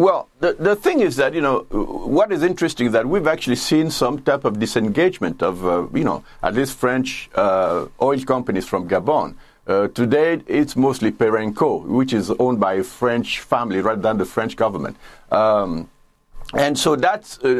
[0.00, 3.56] Well, the, the thing is that, you know, what is interesting is that we've actually
[3.56, 8.66] seen some type of disengagement of, uh, you know, at least French uh, oil companies
[8.66, 9.34] from Gabon.
[9.66, 14.24] Uh, today, it's mostly Perenco, which is owned by a French family rather than the
[14.24, 14.96] French government.
[15.30, 15.90] Um,
[16.54, 17.50] and so that's uh, uh,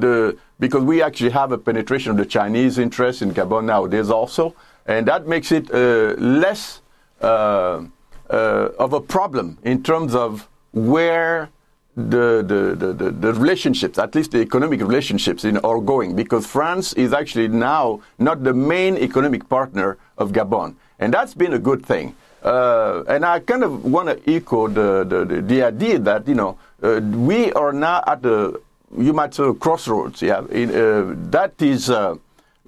[0.00, 4.54] the because we actually have a penetration of the Chinese interest in Gabon nowadays also,
[4.86, 6.80] and that makes it uh, less
[7.20, 7.90] of
[8.30, 11.50] a problem in terms of where
[11.96, 16.92] the, the, the, the, relationships, at least the economic relationships, in, are going, because France
[16.94, 21.84] is actually now not the main economic partner of Gabon, and that's been a good
[21.84, 22.14] thing.
[22.42, 26.58] Uh, and I kind of want to echo the, the, the, idea that, you know,
[26.82, 28.60] uh, we are now at the,
[28.98, 30.22] you might say, crossroads.
[30.22, 32.16] Yeah, in, uh, that is uh,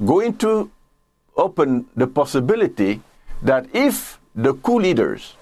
[0.05, 0.70] going to
[1.37, 3.01] open the possibility
[3.43, 5.35] that if the coup leaders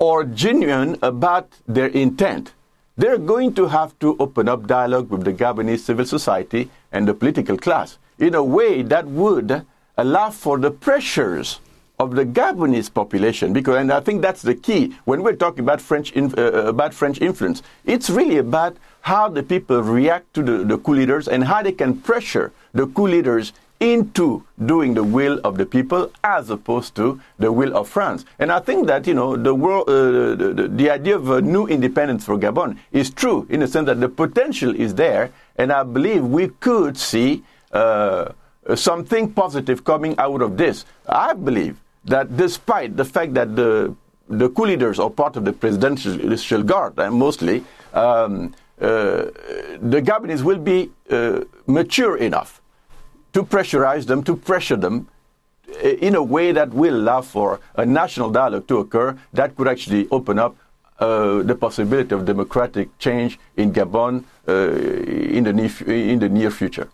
[0.00, 2.52] are genuine about their intent,
[2.96, 7.14] they're going to have to open up dialogue with the Gabonese civil society and the
[7.14, 9.64] political class in a way that would
[9.96, 11.60] allow for the pressures
[11.98, 15.82] of the Gabonese population, because and I think that's the key when we're talking about
[15.82, 17.62] French uh, uh, about French influence.
[17.84, 21.72] It's really about how the people react to the, the coup leaders and how they
[21.72, 27.18] can pressure the coup leaders into doing the will of the people as opposed to
[27.38, 28.26] the will of France.
[28.38, 31.40] And I think that you know the world, uh, the, the, the, idea of a
[31.40, 35.72] new independence for Gabon is true in the sense that the potential is there, and
[35.72, 38.32] I believe we could see uh,
[38.74, 40.84] something positive coming out of this.
[41.08, 43.94] I believe that despite the fact that the
[44.28, 47.64] the coup leaders are part of the presidential guard, and mostly
[47.94, 49.26] um, uh,
[49.80, 52.60] the Gabonese will be uh, mature enough
[53.32, 55.08] to pressurize them, to pressure them
[55.68, 59.68] uh, in a way that will allow for a national dialogue to occur that could
[59.68, 60.56] actually open up
[60.98, 66.50] uh, the possibility of democratic change in Gabon uh, in, the near, in the near
[66.50, 66.88] future.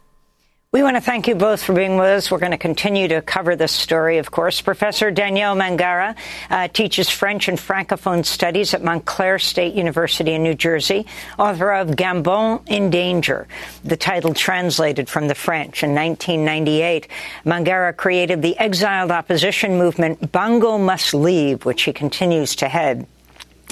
[0.76, 2.30] We want to thank you both for being with us.
[2.30, 4.60] We're going to continue to cover this story, of course.
[4.60, 6.14] Professor Daniel Mengara
[6.50, 11.06] uh, teaches French and Francophone studies at Montclair State University in New Jersey,
[11.38, 13.48] author of Gabon in Danger,
[13.84, 15.82] the title translated from the French.
[15.82, 17.08] In 1998,
[17.46, 23.06] Mengara created the exiled opposition movement Bongo Must Leave, which he continues to head.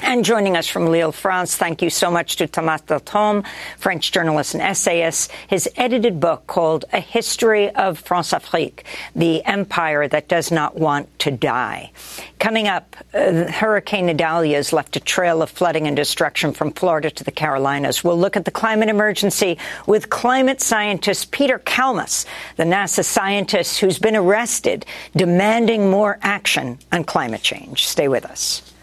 [0.02, 3.46] And joining us from Lille, France, thank you so much to Thomas Deltombe,
[3.78, 5.30] French journalist and essayist.
[5.48, 8.82] His edited book called A History of Françafrique,
[9.14, 11.92] the empire that does not want to die.
[12.40, 17.10] Coming up, uh, Hurricane Idalia has left a trail of flooding and destruction from Florida
[17.10, 18.02] to the Carolinas.
[18.02, 22.26] We'll look at the climate emergency with climate scientist Peter Kalmus,
[22.56, 24.84] the NASA scientist who's been arrested
[25.16, 27.86] demanding more action on climate change.
[27.86, 28.73] Stay with us.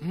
[0.00, 0.10] La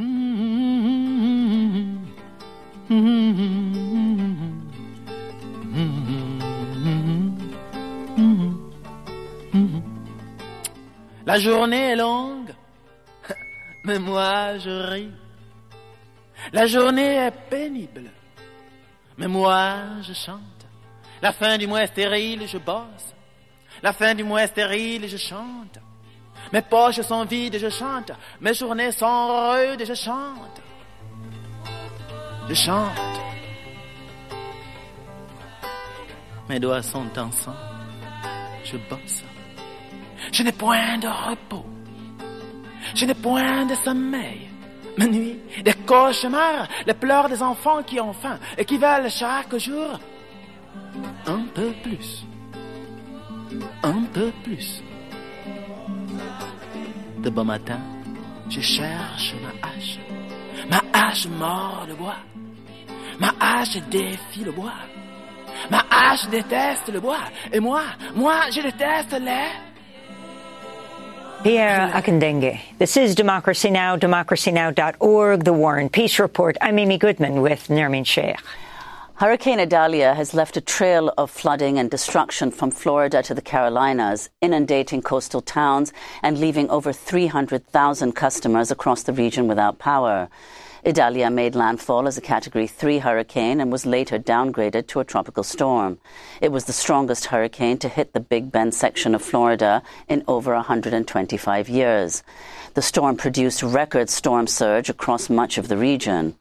[11.39, 12.53] journée est longue,
[13.85, 15.11] mais moi je ris.
[16.51, 18.11] La journée est pénible,
[19.17, 20.41] mais moi je chante.
[21.21, 23.15] La fin du mois est stérile, je bosse.
[23.81, 25.79] La fin du mois est stérile, je chante.
[26.53, 28.11] Mes poches sont vides, je chante.
[28.39, 30.61] Mes journées sont rudes, je chante.
[32.47, 33.19] Je chante.
[36.47, 37.53] Mes doigts sont sang,
[38.63, 39.23] Je bosse.
[40.31, 41.65] Je n'ai point de repos.
[42.95, 44.49] Je n'ai point de sommeil.
[44.97, 49.55] Mes nuits, des cauchemars, les pleurs des enfants qui ont faim et qui veulent chaque
[49.57, 49.99] jour
[51.27, 52.25] un peu plus.
[53.83, 54.81] Un peu plus
[57.27, 57.79] de bon matin,
[58.49, 59.99] je cherche ma hache.
[60.69, 62.15] Ma hache mord le bois.
[63.19, 64.79] Ma hache défie le bois.
[65.69, 67.25] Ma hache déteste le bois.
[67.51, 67.81] Et moi,
[68.15, 69.51] moi, je déteste les...
[71.43, 72.59] Pierre Akendengué.
[72.79, 76.57] This is Democracy Now!, democracynow.org, The War and Peace Report.
[76.61, 78.37] I'm Amy Goodman with Nermeen Sheikh.
[79.19, 84.29] Hurricane Idalia has left a trail of flooding and destruction from Florida to the Carolinas,
[84.41, 85.91] inundating coastal towns
[86.21, 90.29] and leaving over 300,000 customers across the region without power.
[90.85, 95.43] Idalia made landfall as a Category 3 hurricane and was later downgraded to a tropical
[95.43, 95.97] storm.
[96.39, 100.53] It was the strongest hurricane to hit the Big Bend section of Florida in over
[100.53, 102.21] 125 years.
[102.75, 106.35] The storm produced record storm surge across much of the region.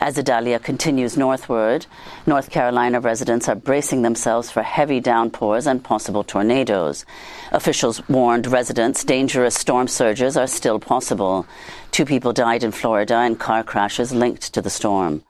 [0.00, 1.86] As Idalia continues northward,
[2.26, 7.04] North Carolina residents are bracing themselves for heavy downpours and possible tornadoes.
[7.52, 11.46] Officials warned residents dangerous storm surges are still possible.
[11.92, 15.22] Two people died in Florida in car crashes linked to the storm.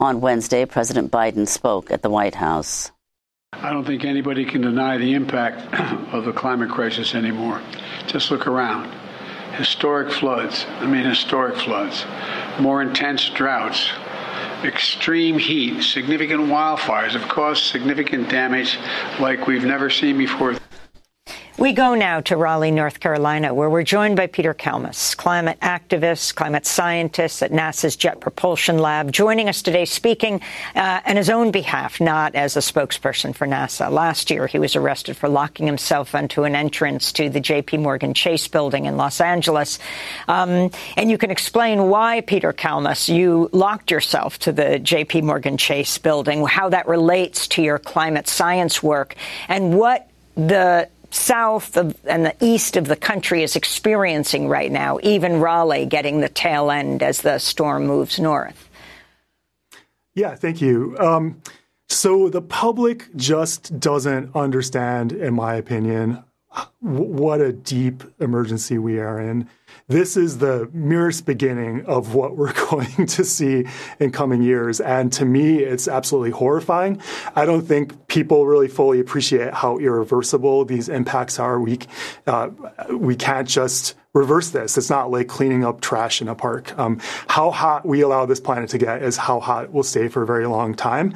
[0.00, 2.90] On Wednesday, President Biden spoke at the White House.
[3.52, 5.72] I don't think anybody can deny the impact
[6.12, 7.62] of the climate crisis anymore.
[8.06, 8.92] Just look around
[9.58, 10.64] historic floods.
[10.78, 12.04] I mean, historic floods,
[12.60, 13.90] more intense droughts,
[14.64, 18.78] extreme heat, significant wildfires have caused significant damage
[19.20, 20.54] like we've never seen before.
[21.58, 26.36] We go now to Raleigh, North Carolina, where we're joined by Peter Kalmus, climate activist,
[26.36, 30.40] climate scientist at NASA's Jet Propulsion Lab, joining us today speaking
[30.76, 33.90] uh, on his own behalf, not as a spokesperson for NASA.
[33.90, 37.78] Last year, he was arrested for locking himself onto an entrance to the J.P.
[37.78, 39.80] Morgan Chase building in Los Angeles.
[40.28, 45.22] Um, and you can explain why, Peter Kalmus, you locked yourself to the J.P.
[45.22, 49.16] Morgan Chase building, how that relates to your climate science work,
[49.48, 54.98] and what the south of, and the east of the country is experiencing right now,
[55.02, 58.68] even Raleigh getting the tail end as the storm moves north?
[60.14, 60.96] Yeah, thank you.
[60.98, 61.40] Um,
[61.88, 66.22] so the public just doesn't understand, in my opinion,
[66.80, 69.48] what a deep emergency we are in
[69.88, 73.66] this is the merest beginning of what we're going to see
[73.98, 74.80] in coming years.
[74.80, 77.00] And to me, it's absolutely horrifying.
[77.34, 81.60] I don't think people really fully appreciate how irreversible these impacts are.
[81.60, 81.78] We,
[82.26, 82.50] uh,
[82.90, 84.76] we can't just reverse this.
[84.76, 86.76] It's not like cleaning up trash in a park.
[86.78, 86.98] Um,
[87.28, 90.22] how hot we allow this planet to get is how hot it will stay for
[90.22, 91.14] a very long time.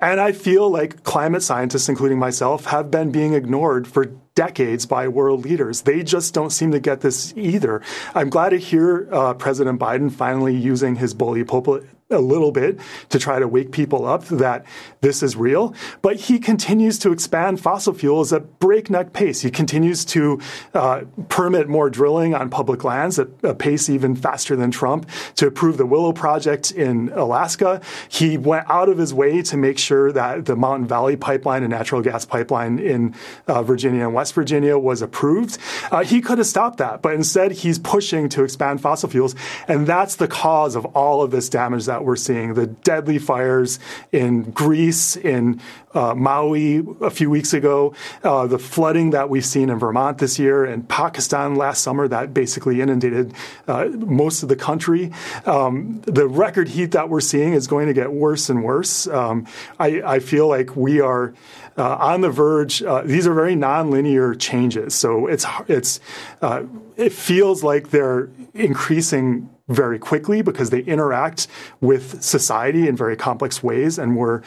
[0.00, 5.08] And I feel like climate scientists, including myself, have been being ignored for decades by
[5.08, 5.82] world leaders.
[5.82, 7.82] They just don't seem to get this either.
[8.14, 12.78] I'm glad to hear uh, President Biden finally using his bully pulpit a little bit
[13.08, 14.64] to try to wake people up that
[15.00, 15.74] this is real.
[16.02, 19.40] But he continues to expand fossil fuels at breakneck pace.
[19.40, 20.40] He continues to
[20.72, 25.48] uh, permit more drilling on public lands at a pace even faster than Trump to
[25.48, 27.80] approve the Willow Project in Alaska.
[28.08, 31.72] He went out of his way to make sure that the Mountain Valley Pipeline and
[31.72, 33.16] natural gas pipeline in
[33.48, 35.58] uh, Virginia and West Virginia was approved.
[35.90, 39.34] Uh, he could have stopped that, but instead he's pushing to expand fossil fuels.
[39.66, 42.52] And that's the cause of all of this damage that that we're seeing.
[42.52, 43.78] The deadly fires
[44.12, 45.62] in Greece, in
[45.94, 50.38] uh, Maui a few weeks ago, uh, the flooding that we've seen in Vermont this
[50.38, 53.32] year, and Pakistan last summer that basically inundated
[53.66, 55.10] uh, most of the country.
[55.46, 59.06] Um, the record heat that we're seeing is going to get worse and worse.
[59.06, 59.46] Um,
[59.78, 61.32] I, I, feel like we are.
[61.78, 62.82] Uh, on the verge.
[62.82, 66.00] Uh, these are very nonlinear changes, so it's it's
[66.40, 66.62] uh,
[66.96, 71.48] it feels like they're increasing very quickly because they interact
[71.80, 74.42] with society in very complex ways, and we're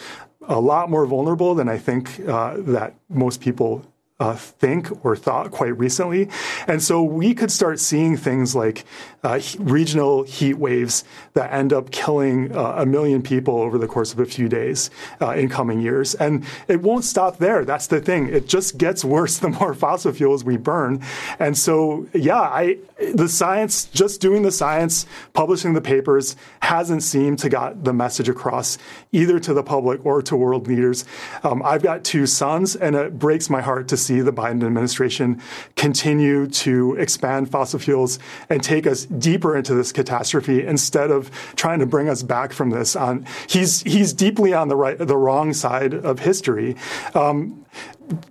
[0.47, 3.85] a lot more vulnerable than I think uh, that most people
[4.19, 6.29] uh, think or thought quite recently.
[6.67, 8.85] And so we could start seeing things like
[9.23, 11.03] uh, regional heat waves
[11.33, 14.89] that end up killing uh, a million people over the course of a few days
[15.21, 16.15] uh, in coming years.
[16.15, 17.63] And it won't stop there.
[17.65, 18.27] That's the thing.
[18.27, 21.01] It just gets worse the more fossil fuels we burn.
[21.39, 22.77] And so, yeah, I,
[23.13, 28.27] the science, just doing the science, publishing the papers hasn't seemed to got the message
[28.29, 28.77] across
[29.11, 31.05] either to the public or to world leaders.
[31.43, 35.41] Um, I've got two sons, and it breaks my heart to see the Biden administration
[35.75, 41.79] continue to expand fossil fuels and take us deeper into this catastrophe instead of trying
[41.79, 42.95] to bring us back from this.
[42.95, 46.75] On he's he's deeply on the right, the wrong side of history.
[47.13, 47.65] Um,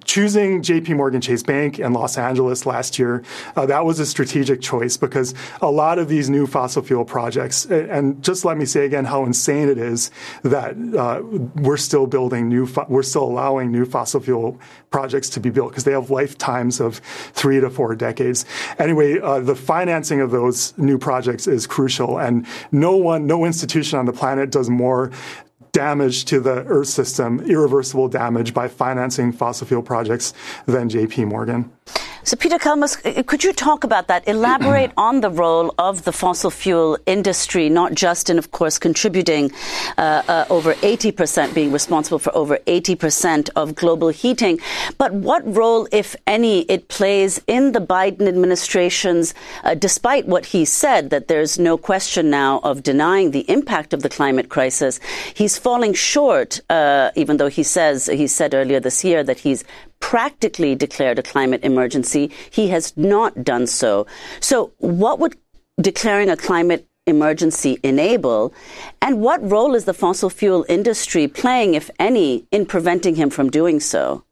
[0.05, 3.23] choosing JP Morgan Chase Bank in Los Angeles last year,
[3.57, 7.65] uh, that was a strategic choice because a lot of these new fossil fuel projects,
[7.67, 10.11] and just let me say again how insane it is
[10.43, 11.23] that uh,
[11.63, 14.59] we're still building new, we're still allowing new fossil fuel
[14.91, 16.99] projects to be built because they have lifetimes of
[17.33, 18.45] three to four decades.
[18.79, 23.99] Anyway, uh, the financing of those new projects is crucial, and no one, no institution
[23.99, 25.13] on the planet does more
[25.79, 30.35] damage to the Earth system, irreversible damage by financing fossil fuel projects
[30.67, 31.71] than JP Morgan.
[32.29, 34.29] So, Peter Kalmus, uh, could you talk about that?
[34.29, 39.51] Elaborate on the role of the fossil fuel industry, not just in, of course, contributing
[39.97, 44.61] uh, uh, over 80%, being responsible for over 80% of global heating,
[44.99, 49.33] but what role, if any, it plays in the Biden administration's,
[49.65, 54.03] uh, despite what he said, that there's no question now of denying the impact of
[54.03, 55.01] the climate crisis,
[55.33, 59.65] he's falling short, uh, even though he says, he said earlier this year that he's
[60.01, 62.31] practically declared a climate emergency.
[62.51, 64.07] He has not done so.
[64.41, 65.37] So, what would
[65.81, 68.53] declaring a climate emergency enable?
[69.01, 73.51] And what role is the fossil fuel industry playing, if any, in preventing him from
[73.51, 74.25] doing so?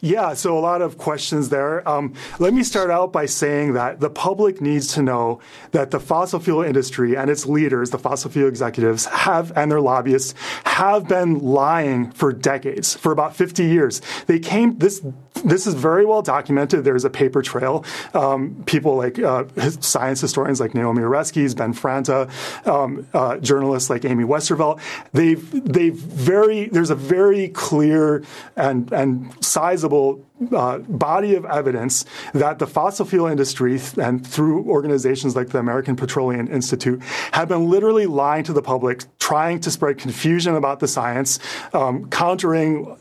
[0.00, 1.86] Yeah, so a lot of questions there.
[1.88, 5.40] Um, let me start out by saying that the public needs to know
[5.72, 9.80] that the fossil fuel industry and its leaders, the fossil fuel executives, have and their
[9.80, 10.34] lobbyists
[10.64, 14.00] have been lying for decades, for about 50 years.
[14.26, 15.02] They came this
[15.44, 16.84] this is very well documented.
[16.84, 17.84] There's a paper trail.
[18.14, 19.44] Um, people like uh,
[19.80, 22.28] science historians like Naomi Oreskes, Ben Franta,
[22.66, 24.80] um, uh, journalists like Amy Westervelt.
[25.12, 28.24] They've they've very there's a very clear
[28.56, 35.36] and and sizable uh, body of evidence that the fossil fuel industry and through organizations
[35.36, 39.98] like the American Petroleum Institute have been literally lying to the public, trying to spread
[39.98, 41.38] confusion about the science,
[41.72, 42.96] um, countering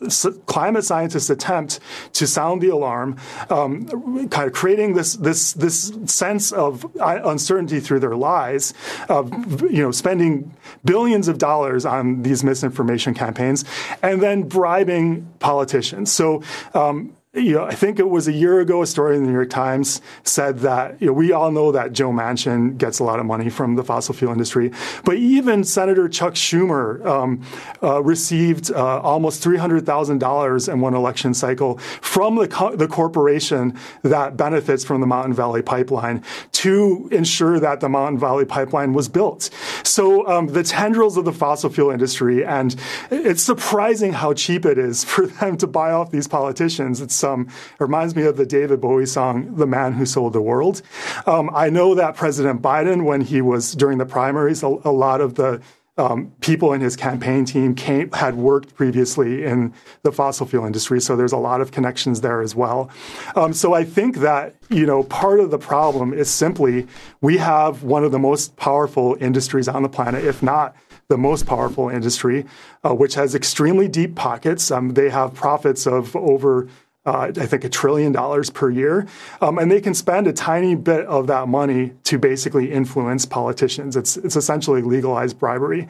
[0.46, 1.80] climate scientists' attempt
[2.14, 3.18] to sound the alarm,
[3.50, 8.74] um, kind of creating this this this sense of uncertainty through their lies,
[9.08, 10.54] of you know spending
[10.86, 13.66] billions of dollars on these misinformation campaigns,
[14.02, 16.12] and then bribing politicians.
[16.12, 16.44] So.
[16.74, 19.36] Um, you know, I think it was a year ago, a story in the New
[19.36, 23.20] York Times said that, you know, we all know that Joe Manchin gets a lot
[23.20, 24.72] of money from the fossil fuel industry,
[25.06, 27.46] but even Senator Chuck Schumer um,
[27.84, 34.36] uh, received uh, almost $300,000 in one election cycle from the, co- the corporation that
[34.36, 39.52] benefits from the Mountain Valley Pipeline to ensure that the Mountain Valley Pipeline was built.
[39.84, 42.76] So um, the tendrils of the fossil fuel industry, and
[43.10, 47.00] it's surprising how cheap it is for them to buy off these politicians.
[47.00, 50.42] It's um, it reminds me of the David Bowie song, The Man Who Sold the
[50.42, 50.82] World.
[51.26, 55.22] Um, I know that President Biden, when he was during the primaries, a, a lot
[55.22, 55.62] of the
[56.00, 59.74] um, people in his campaign team came, had worked previously in
[60.04, 62.90] the fossil fuel industry, so there's a lot of connections there as well.
[63.36, 66.88] Um, so I think that you know part of the problem is simply
[67.22, 70.76] we have one of the most powerful industries on the planet, if not
[71.10, 72.46] the most powerful industry,
[72.84, 74.72] uh, which has extremely deep pockets.
[74.72, 76.70] Um, they have profits of over
[77.06, 79.08] uh, I think a trillion dollars per year,
[79.42, 83.96] um, and they can spend a tiny bit of that money to basically influence politicians.
[83.96, 85.88] It's it's essentially legalized bribery.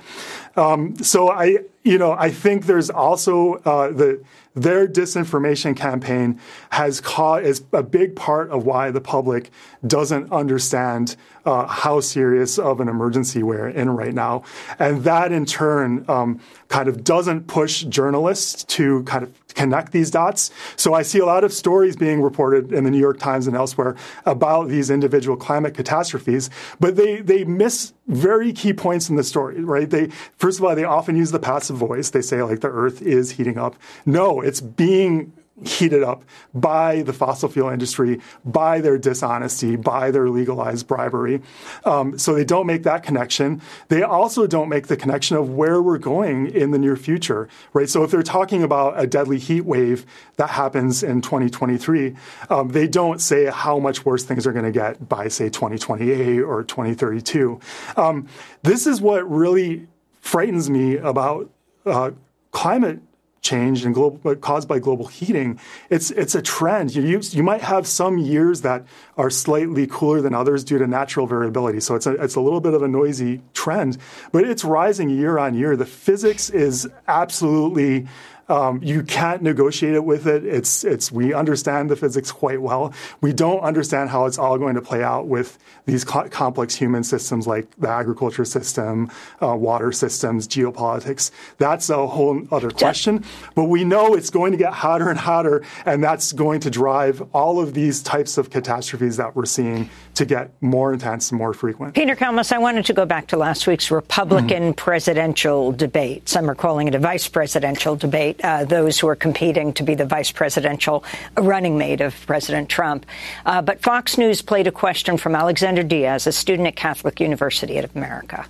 [0.56, 4.24] Um, so I you know I think there's also uh, the
[4.56, 6.40] their disinformation campaign
[6.72, 9.52] has caused is a big part of why the public
[9.88, 11.16] doesn't understand
[11.46, 14.44] uh, how serious of an emergency we're in right now,
[14.78, 20.12] and that in turn um, kind of doesn't push journalists to kind of connect these
[20.12, 20.52] dots.
[20.76, 23.56] So I see a lot of stories being reported in the New York Times and
[23.56, 26.50] elsewhere about these individual climate catastrophes,
[26.80, 29.90] but they they miss very key points in the story, right?
[29.90, 30.08] They
[30.38, 32.10] first of all they often use the passive voice.
[32.10, 33.76] They say like the Earth is heating up.
[34.06, 35.32] No, it's being
[35.66, 41.42] heated up by the fossil fuel industry, by their dishonesty, by their legalized bribery.
[41.86, 43.62] Um, so they don't make that connection.
[43.90, 47.90] They also don't make the connection of where we're going in the near future, right?
[47.90, 50.06] So if they're talking about a deadly heat wave
[50.38, 52.16] that happens in 2023,
[52.50, 56.40] um, they don't say how much worse things are going to get by, say, 2028
[56.40, 57.60] or 2032.
[57.98, 58.28] Um,
[58.64, 59.88] this is what really
[60.22, 61.50] frightens me about
[61.86, 62.12] uh,
[62.52, 63.00] climate
[63.42, 65.60] change and global caused by global heating,
[65.90, 66.96] it's it's a trend.
[66.96, 68.86] You, you you might have some years that
[69.18, 71.80] are slightly cooler than others due to natural variability.
[71.80, 73.98] So it's a it's a little bit of a noisy trend,
[74.32, 75.76] but it's rising year on year.
[75.76, 78.08] The physics is absolutely
[78.50, 80.44] um, you can't negotiate it with it.
[80.44, 82.94] It's it's we understand the physics quite well.
[83.22, 87.04] We don't understand how it's all going to play out with these co- complex human
[87.04, 91.32] systems like the agriculture system, uh, water systems, geopolitics.
[91.58, 93.24] That's a whole other question.
[93.56, 97.22] But we know it's going to get hotter and hotter, and that's going to drive
[97.34, 101.54] all of these types of catastrophes that we're seeing to get more intense and more
[101.54, 101.94] frequent.
[101.94, 104.72] Peter Kalmus, I wanted to go back to last week's Republican mm-hmm.
[104.74, 106.28] presidential debate.
[106.28, 109.96] Some are calling it a vice presidential debate uh, those who are competing to be
[109.96, 111.04] the vice presidential
[111.38, 113.06] running mate of President Trump.
[113.46, 117.78] Uh, but Fox News played a question from Alexander Diaz, a student at Catholic University
[117.78, 118.46] of America.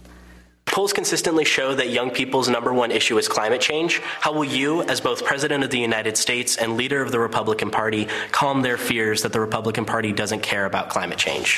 [0.66, 4.00] Polls consistently show that young people's number one issue is climate change.
[4.00, 7.72] How will you, as both President of the United States and leader of the Republican
[7.72, 11.58] Party, calm their fears that the Republican Party doesn't care about climate change?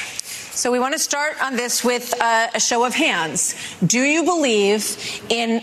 [0.54, 3.56] So we want to start on this with uh, a show of hands.
[3.86, 5.60] Do you believe in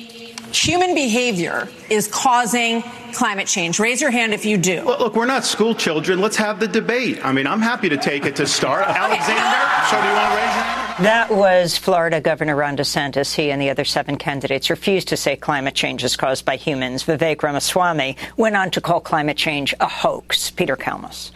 [0.53, 2.83] human behavior is causing
[3.13, 3.79] climate change?
[3.79, 4.85] Raise your hand if you do.
[4.85, 6.21] Well, look, we're not school children.
[6.21, 7.25] Let's have the debate.
[7.25, 8.85] I mean, I'm happy to take it to start.
[8.89, 11.05] Alexander, so do you want to raise your hand?
[11.05, 13.35] That was Florida Governor Ron DeSantis.
[13.35, 17.05] He and the other seven candidates refused to say climate change is caused by humans.
[17.05, 20.51] Vivek Ramaswamy went on to call climate change a hoax.
[20.51, 21.31] Peter Kalmus.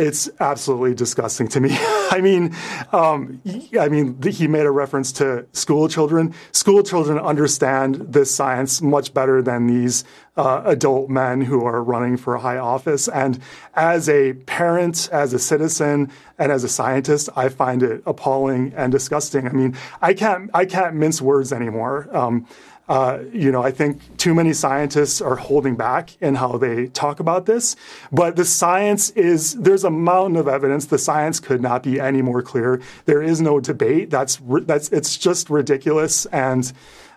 [0.00, 1.68] It's absolutely disgusting to me.
[2.10, 2.56] I mean,
[2.90, 3.42] um,
[3.78, 6.34] I mean, he made a reference to school children.
[6.52, 10.04] School children understand this science much better than these
[10.38, 13.08] uh, adult men who are running for high office.
[13.08, 13.40] And
[13.74, 18.90] as a parent, as a citizen, and as a scientist, I find it appalling and
[18.90, 19.46] disgusting.
[19.46, 22.08] I mean, I can't, I can't mince words anymore.
[22.16, 22.46] Um,
[22.90, 27.20] uh, you know, I think too many scientists are holding back in how they talk
[27.20, 27.76] about this.
[28.10, 30.86] But the science is, there's a mountain of evidence.
[30.86, 32.82] The science could not be any more clear.
[33.04, 34.10] There is no debate.
[34.10, 36.26] That's, that's, it's just ridiculous.
[36.26, 36.70] And,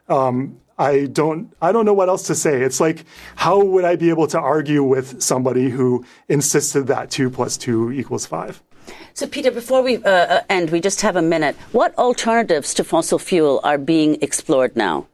[0.08, 2.64] um, I don't I don't know what else to say.
[2.64, 3.06] It's like
[3.36, 7.92] how would I be able to argue with somebody who insisted that two plus two
[7.92, 8.62] equals five?
[9.14, 11.56] So, Peter, before we uh, uh end, we just have a minute.
[11.74, 15.06] What alternatives to fossil fuel are being explored now?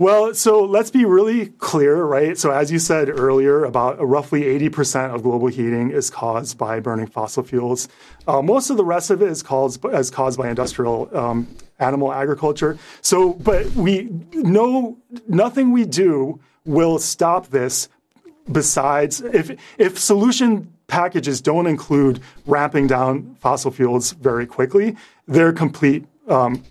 [0.00, 2.38] Well, so let's be really clear, right?
[2.38, 7.06] So, as you said earlier, about roughly 80% of global heating is caused by burning
[7.06, 7.86] fossil fuels.
[8.26, 12.14] Uh, most of the rest of it is caused, is caused by industrial um, animal
[12.14, 12.78] agriculture.
[13.02, 14.96] So, but we know
[15.28, 17.90] nothing we do will stop this
[18.50, 24.96] besides if, if solution packages don't include ramping down fossil fuels very quickly,
[25.28, 26.64] they're complete um,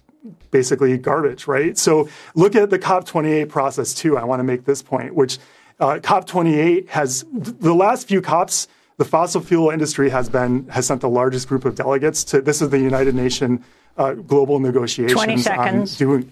[0.52, 1.78] basically garbage, right?
[1.78, 4.18] So look at the COP28 process too.
[4.18, 5.38] I want to make this point, which
[5.80, 8.68] uh, COP28 has the last few COPs.
[8.98, 12.42] The fossil fuel industry has been has sent the largest group of delegates to.
[12.42, 13.62] This is the United Nations
[14.00, 15.14] uh, global negotiations.
[15.14, 15.98] Twenty seconds.
[15.98, 16.32] doing,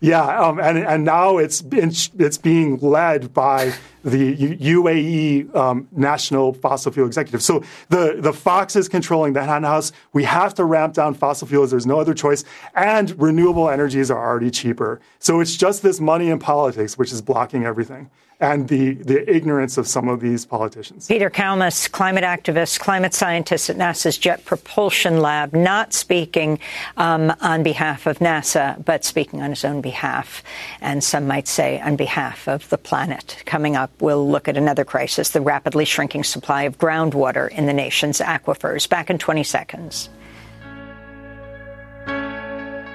[0.00, 3.74] yeah, um, and and now it's been, it's being led by
[4.04, 7.42] the UAE um, National Fossil Fuel Executive.
[7.42, 9.92] So the the Fox is controlling the hen house.
[10.12, 11.70] We have to ramp down fossil fuels.
[11.70, 12.44] There's no other choice,
[12.74, 15.00] and renewable energies are already cheaper.
[15.18, 19.76] So it's just this money and politics which is blocking everything and the, the ignorance
[19.76, 21.06] of some of these politicians.
[21.06, 26.58] Peter Kalmus, climate activist, climate scientist at NASA's Jet Propulsion Lab, not speaking
[26.96, 30.42] um, on behalf of NASA, but speaking on his own behalf,
[30.80, 33.42] and some might say on behalf of the planet.
[33.44, 37.72] Coming up, we'll look at another crisis, the rapidly shrinking supply of groundwater in the
[37.72, 38.88] nation's aquifers.
[38.88, 40.08] Back in 20 seconds.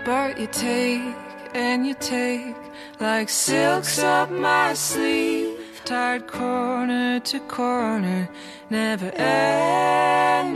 [0.06, 1.16] But you take
[1.56, 2.56] and you take
[3.00, 8.30] like silks up my sleeve, tied corner to corner,
[8.70, 10.56] never ending.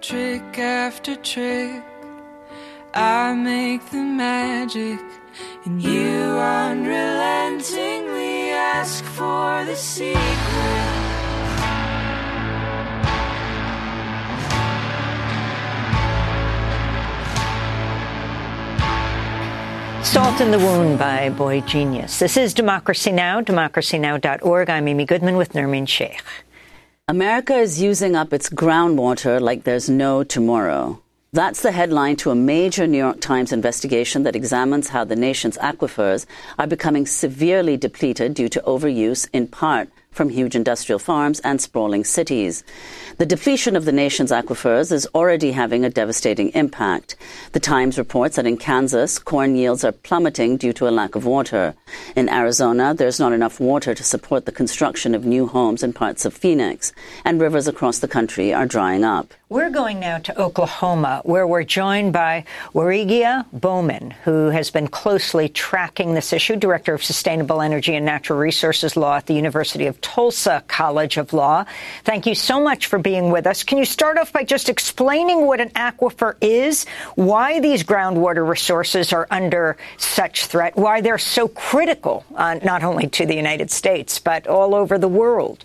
[0.00, 1.82] Trick after trick,
[2.94, 5.00] I make the magic,
[5.64, 8.25] and you unrelentingly
[8.78, 10.16] ask for the secret.
[20.04, 22.18] Salt in the Wound by boygenius.
[22.18, 24.68] This is Democracy Now!, democracynow.org.
[24.68, 26.22] I'm Amy Goodman with Nermeen Sheikh.
[27.08, 31.00] America is using up its groundwater like there's no tomorrow.
[31.36, 35.58] That's the headline to a major New York Times investigation that examines how the nation's
[35.58, 36.24] aquifers
[36.58, 42.02] are becoming severely depleted due to overuse, in part from huge industrial farms and sprawling
[42.02, 42.64] cities.
[43.18, 47.16] The depletion of the nation's aquifers is already having a devastating impact.
[47.52, 51.26] The Times reports that in Kansas, corn yields are plummeting due to a lack of
[51.26, 51.74] water.
[52.16, 56.24] In Arizona, there's not enough water to support the construction of new homes in parts
[56.24, 56.92] of Phoenix,
[57.24, 59.34] and rivers across the country are drying up.
[59.48, 62.44] We're going now to Oklahoma, where we're joined by
[62.74, 68.38] Warigia Bowman, who has been closely tracking this issue, Director of Sustainable Energy and Natural
[68.40, 71.64] Resources Law at the University of Tulsa College of Law.
[72.04, 73.64] Thank you so much for being with us.
[73.64, 76.86] Can you start off by just explaining what an aquifer is,
[77.16, 83.08] why these groundwater resources are under such threat, why they're so critical, uh, not only
[83.08, 85.64] to the United States, but all over the world?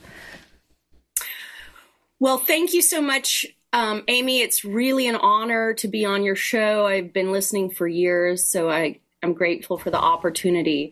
[2.20, 6.36] Well, thank you so much um, Amy, it's really an honor to be on your
[6.36, 6.86] show.
[6.86, 10.92] I've been listening for years, so I am grateful for the opportunity.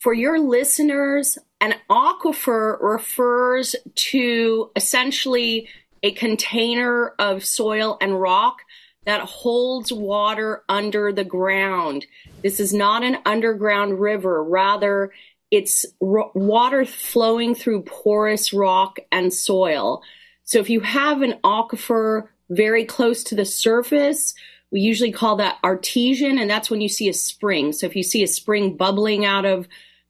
[0.00, 5.68] For your listeners, an aquifer refers to essentially
[6.02, 8.58] a container of soil and rock
[9.06, 12.06] that holds water under the ground.
[12.42, 14.44] This is not an underground river.
[14.44, 15.12] Rather,
[15.50, 20.02] it's water flowing through porous rock and soil.
[20.44, 24.34] So if you have an aquifer very close to the surface,
[24.70, 27.72] we usually call that artesian, and that's when you see a spring.
[27.72, 29.66] So if you see a spring bubbling out of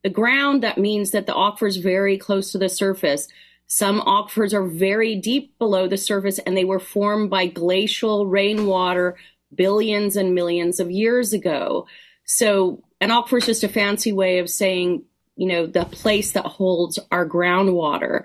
[0.08, 3.28] the ground, that means that the aquifer is very close to the surface.
[3.66, 9.18] Some aquifers are very deep below the surface, and they were formed by glacial rainwater
[9.54, 11.86] billions and millions of years ago.
[12.24, 15.02] So an aquifer is just a fancy way of saying,
[15.36, 18.24] you know, the place that holds our groundwater.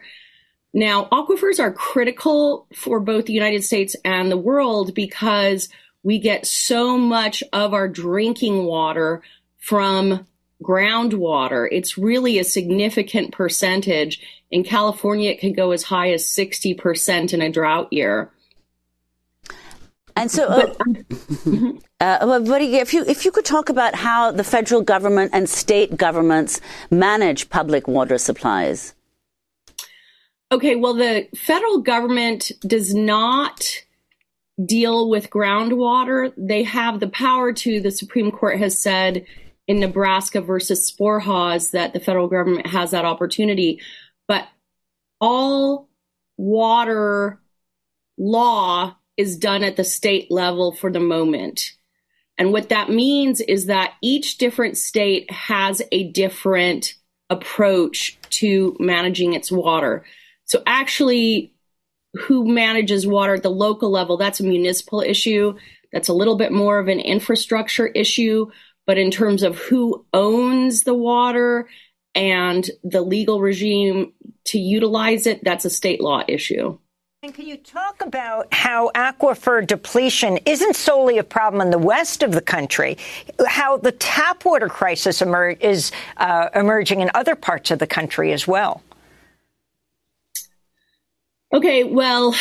[0.73, 5.67] Now, aquifers are critical for both the United States and the world because
[6.01, 9.21] we get so much of our drinking water
[9.59, 10.25] from
[10.64, 11.68] groundwater.
[11.72, 14.22] It's really a significant percentage.
[14.49, 18.32] In California, it can go as high as 60% in a drought year.
[20.16, 20.74] And so, uh,
[21.99, 26.61] uh, if you if you could talk about how the federal government and state governments
[26.91, 28.93] manage public water supplies.
[30.51, 33.84] Okay, well, the federal government does not
[34.64, 36.32] deal with groundwater.
[36.38, 37.82] They have the power to.
[37.82, 39.26] The Supreme Court has said
[39.68, 43.82] in Nebraska versus Sporhase that the federal government has that opportunity,
[44.28, 44.47] but
[45.22, 45.89] all
[46.38, 47.39] water
[48.18, 51.72] law is done at the state level for the moment.
[52.38, 56.95] And what that means is that each different state has a different
[57.30, 60.03] approach to managing its water.
[60.45, 61.53] So actually,
[62.14, 65.55] who manages water at the local level, that's a municipal issue.
[65.91, 68.49] That's a little bit more of an infrastructure issue.
[68.86, 71.67] But in terms of who owns the water
[72.15, 74.13] and the legal regime
[74.45, 76.77] to utilize it, that's a state law issue.
[77.23, 82.21] And can you talk about how aquifer depletion isn't solely a problem in the west
[82.21, 82.97] of the country,
[83.47, 88.34] how the tap water crisis emer- is uh, emerging in other parts of the country
[88.34, 88.84] as well?
[91.53, 92.36] Okay, well,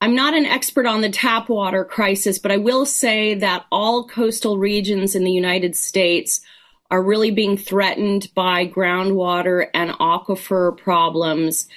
[0.00, 4.06] I'm not an expert on the tap water crisis, but I will say that all
[4.06, 6.40] coastal regions in the United States
[6.90, 11.68] are really being threatened by groundwater and aquifer problems.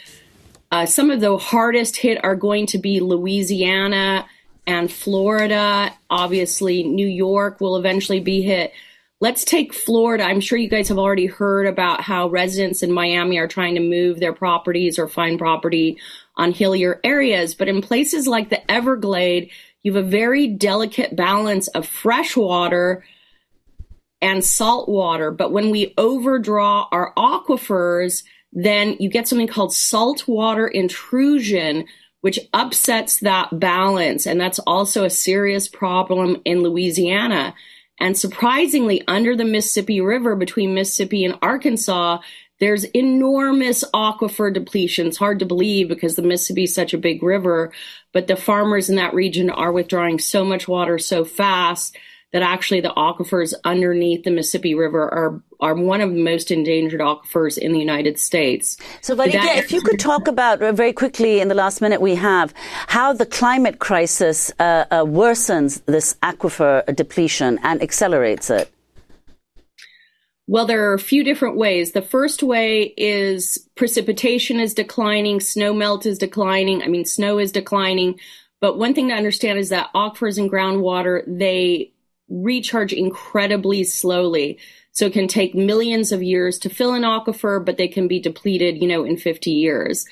[0.71, 4.27] Uh, some of the hardest hit are going to be Louisiana
[4.67, 5.91] and Florida.
[6.09, 8.71] Obviously, New York will eventually be hit.
[9.19, 10.23] Let's take Florida.
[10.23, 13.81] I'm sure you guys have already heard about how residents in Miami are trying to
[13.81, 15.99] move their properties or find property
[16.35, 17.55] on hillier areas.
[17.55, 19.51] But in places like the Everglade,
[19.83, 23.03] you have a very delicate balance of fresh water
[24.21, 25.31] and salt water.
[25.31, 28.23] But when we overdraw our aquifers,
[28.53, 31.85] then you get something called saltwater intrusion,
[32.21, 34.27] which upsets that balance.
[34.27, 37.55] And that's also a serious problem in Louisiana.
[37.99, 42.19] And surprisingly, under the Mississippi River between Mississippi and Arkansas,
[42.61, 45.07] there's enormous aquifer depletion.
[45.07, 47.73] It's hard to believe because the Mississippi is such a big river,
[48.13, 51.97] but the farmers in that region are withdrawing so much water so fast
[52.33, 57.01] that actually the aquifers underneath the Mississippi River are are one of the most endangered
[57.01, 58.77] aquifers in the United States.
[59.01, 62.15] So, Warigia, if you could talk about uh, very quickly in the last minute we
[62.15, 62.53] have
[62.87, 68.71] how the climate crisis uh, uh, worsens this aquifer depletion and accelerates it.
[70.51, 71.93] Well, there are a few different ways.
[71.93, 76.83] The first way is precipitation is declining, snow melt is declining.
[76.83, 78.19] I mean, snow is declining.
[78.59, 81.93] But one thing to understand is that aquifers and groundwater, they
[82.27, 84.59] recharge incredibly slowly.
[84.91, 88.19] So it can take millions of years to fill an aquifer, but they can be
[88.19, 90.05] depleted, you know, in 50 years.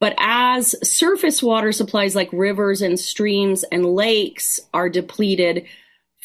[0.00, 5.66] But as surface water supplies like rivers and streams and lakes are depleted,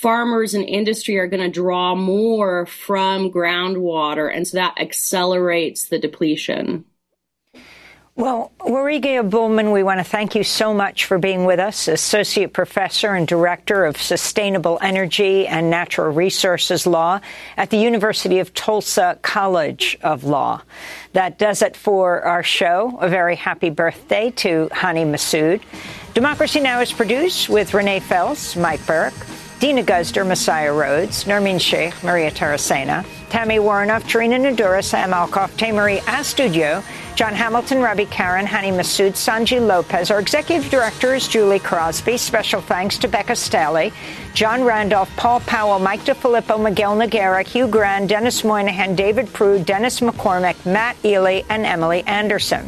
[0.03, 4.29] farmers and industry are going to draw more from groundwater.
[4.35, 6.83] And so that accelerates the depletion.
[8.15, 12.51] Well, Warigia Bowman, we want to thank you so much for being with us, Associate
[12.51, 17.21] Professor and Director of Sustainable Energy and Natural Resources Law
[17.55, 20.61] at the University of Tulsa College of Law.
[21.13, 22.97] That does it for our show.
[22.99, 25.61] A very happy birthday to Hany Massoud.
[26.13, 26.81] Democracy Now!
[26.81, 29.15] is produced with Renee Feltz, Mike Burke,
[29.63, 35.99] Dina Guzder, Messiah Rhodes, Nermeen Sheikh, Maria Taracena, Tami Woronoff, Charina Nadura, Sam Alcoff, Tey-Marie
[35.99, 36.83] Astudillo,
[37.15, 40.11] John Hamilton, Ravi Karen, Hany Massoud, Sanji Lopez.
[40.11, 42.17] Our executive director is Julie Crosby.
[42.17, 43.93] Special thanks to Becca Staley,
[44.33, 50.01] John Randolph, Paul Powell, Mike DeFilippo, Miguel Noguera, Hugh Grant, Dennis Moynihan, David Prude, Dennis
[50.01, 52.67] McCormick, Matt Ely, and Emily Anderson.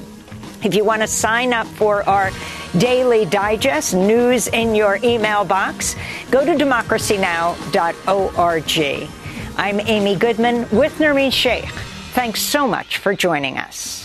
[0.65, 2.31] If you want to sign up for our
[2.79, 5.95] daily digest news in your email box,
[6.31, 9.09] go to democracynow.org.
[9.57, 11.69] I'm Amy Goodman with Nermeen Sheikh.
[12.13, 14.04] Thanks so much for joining us.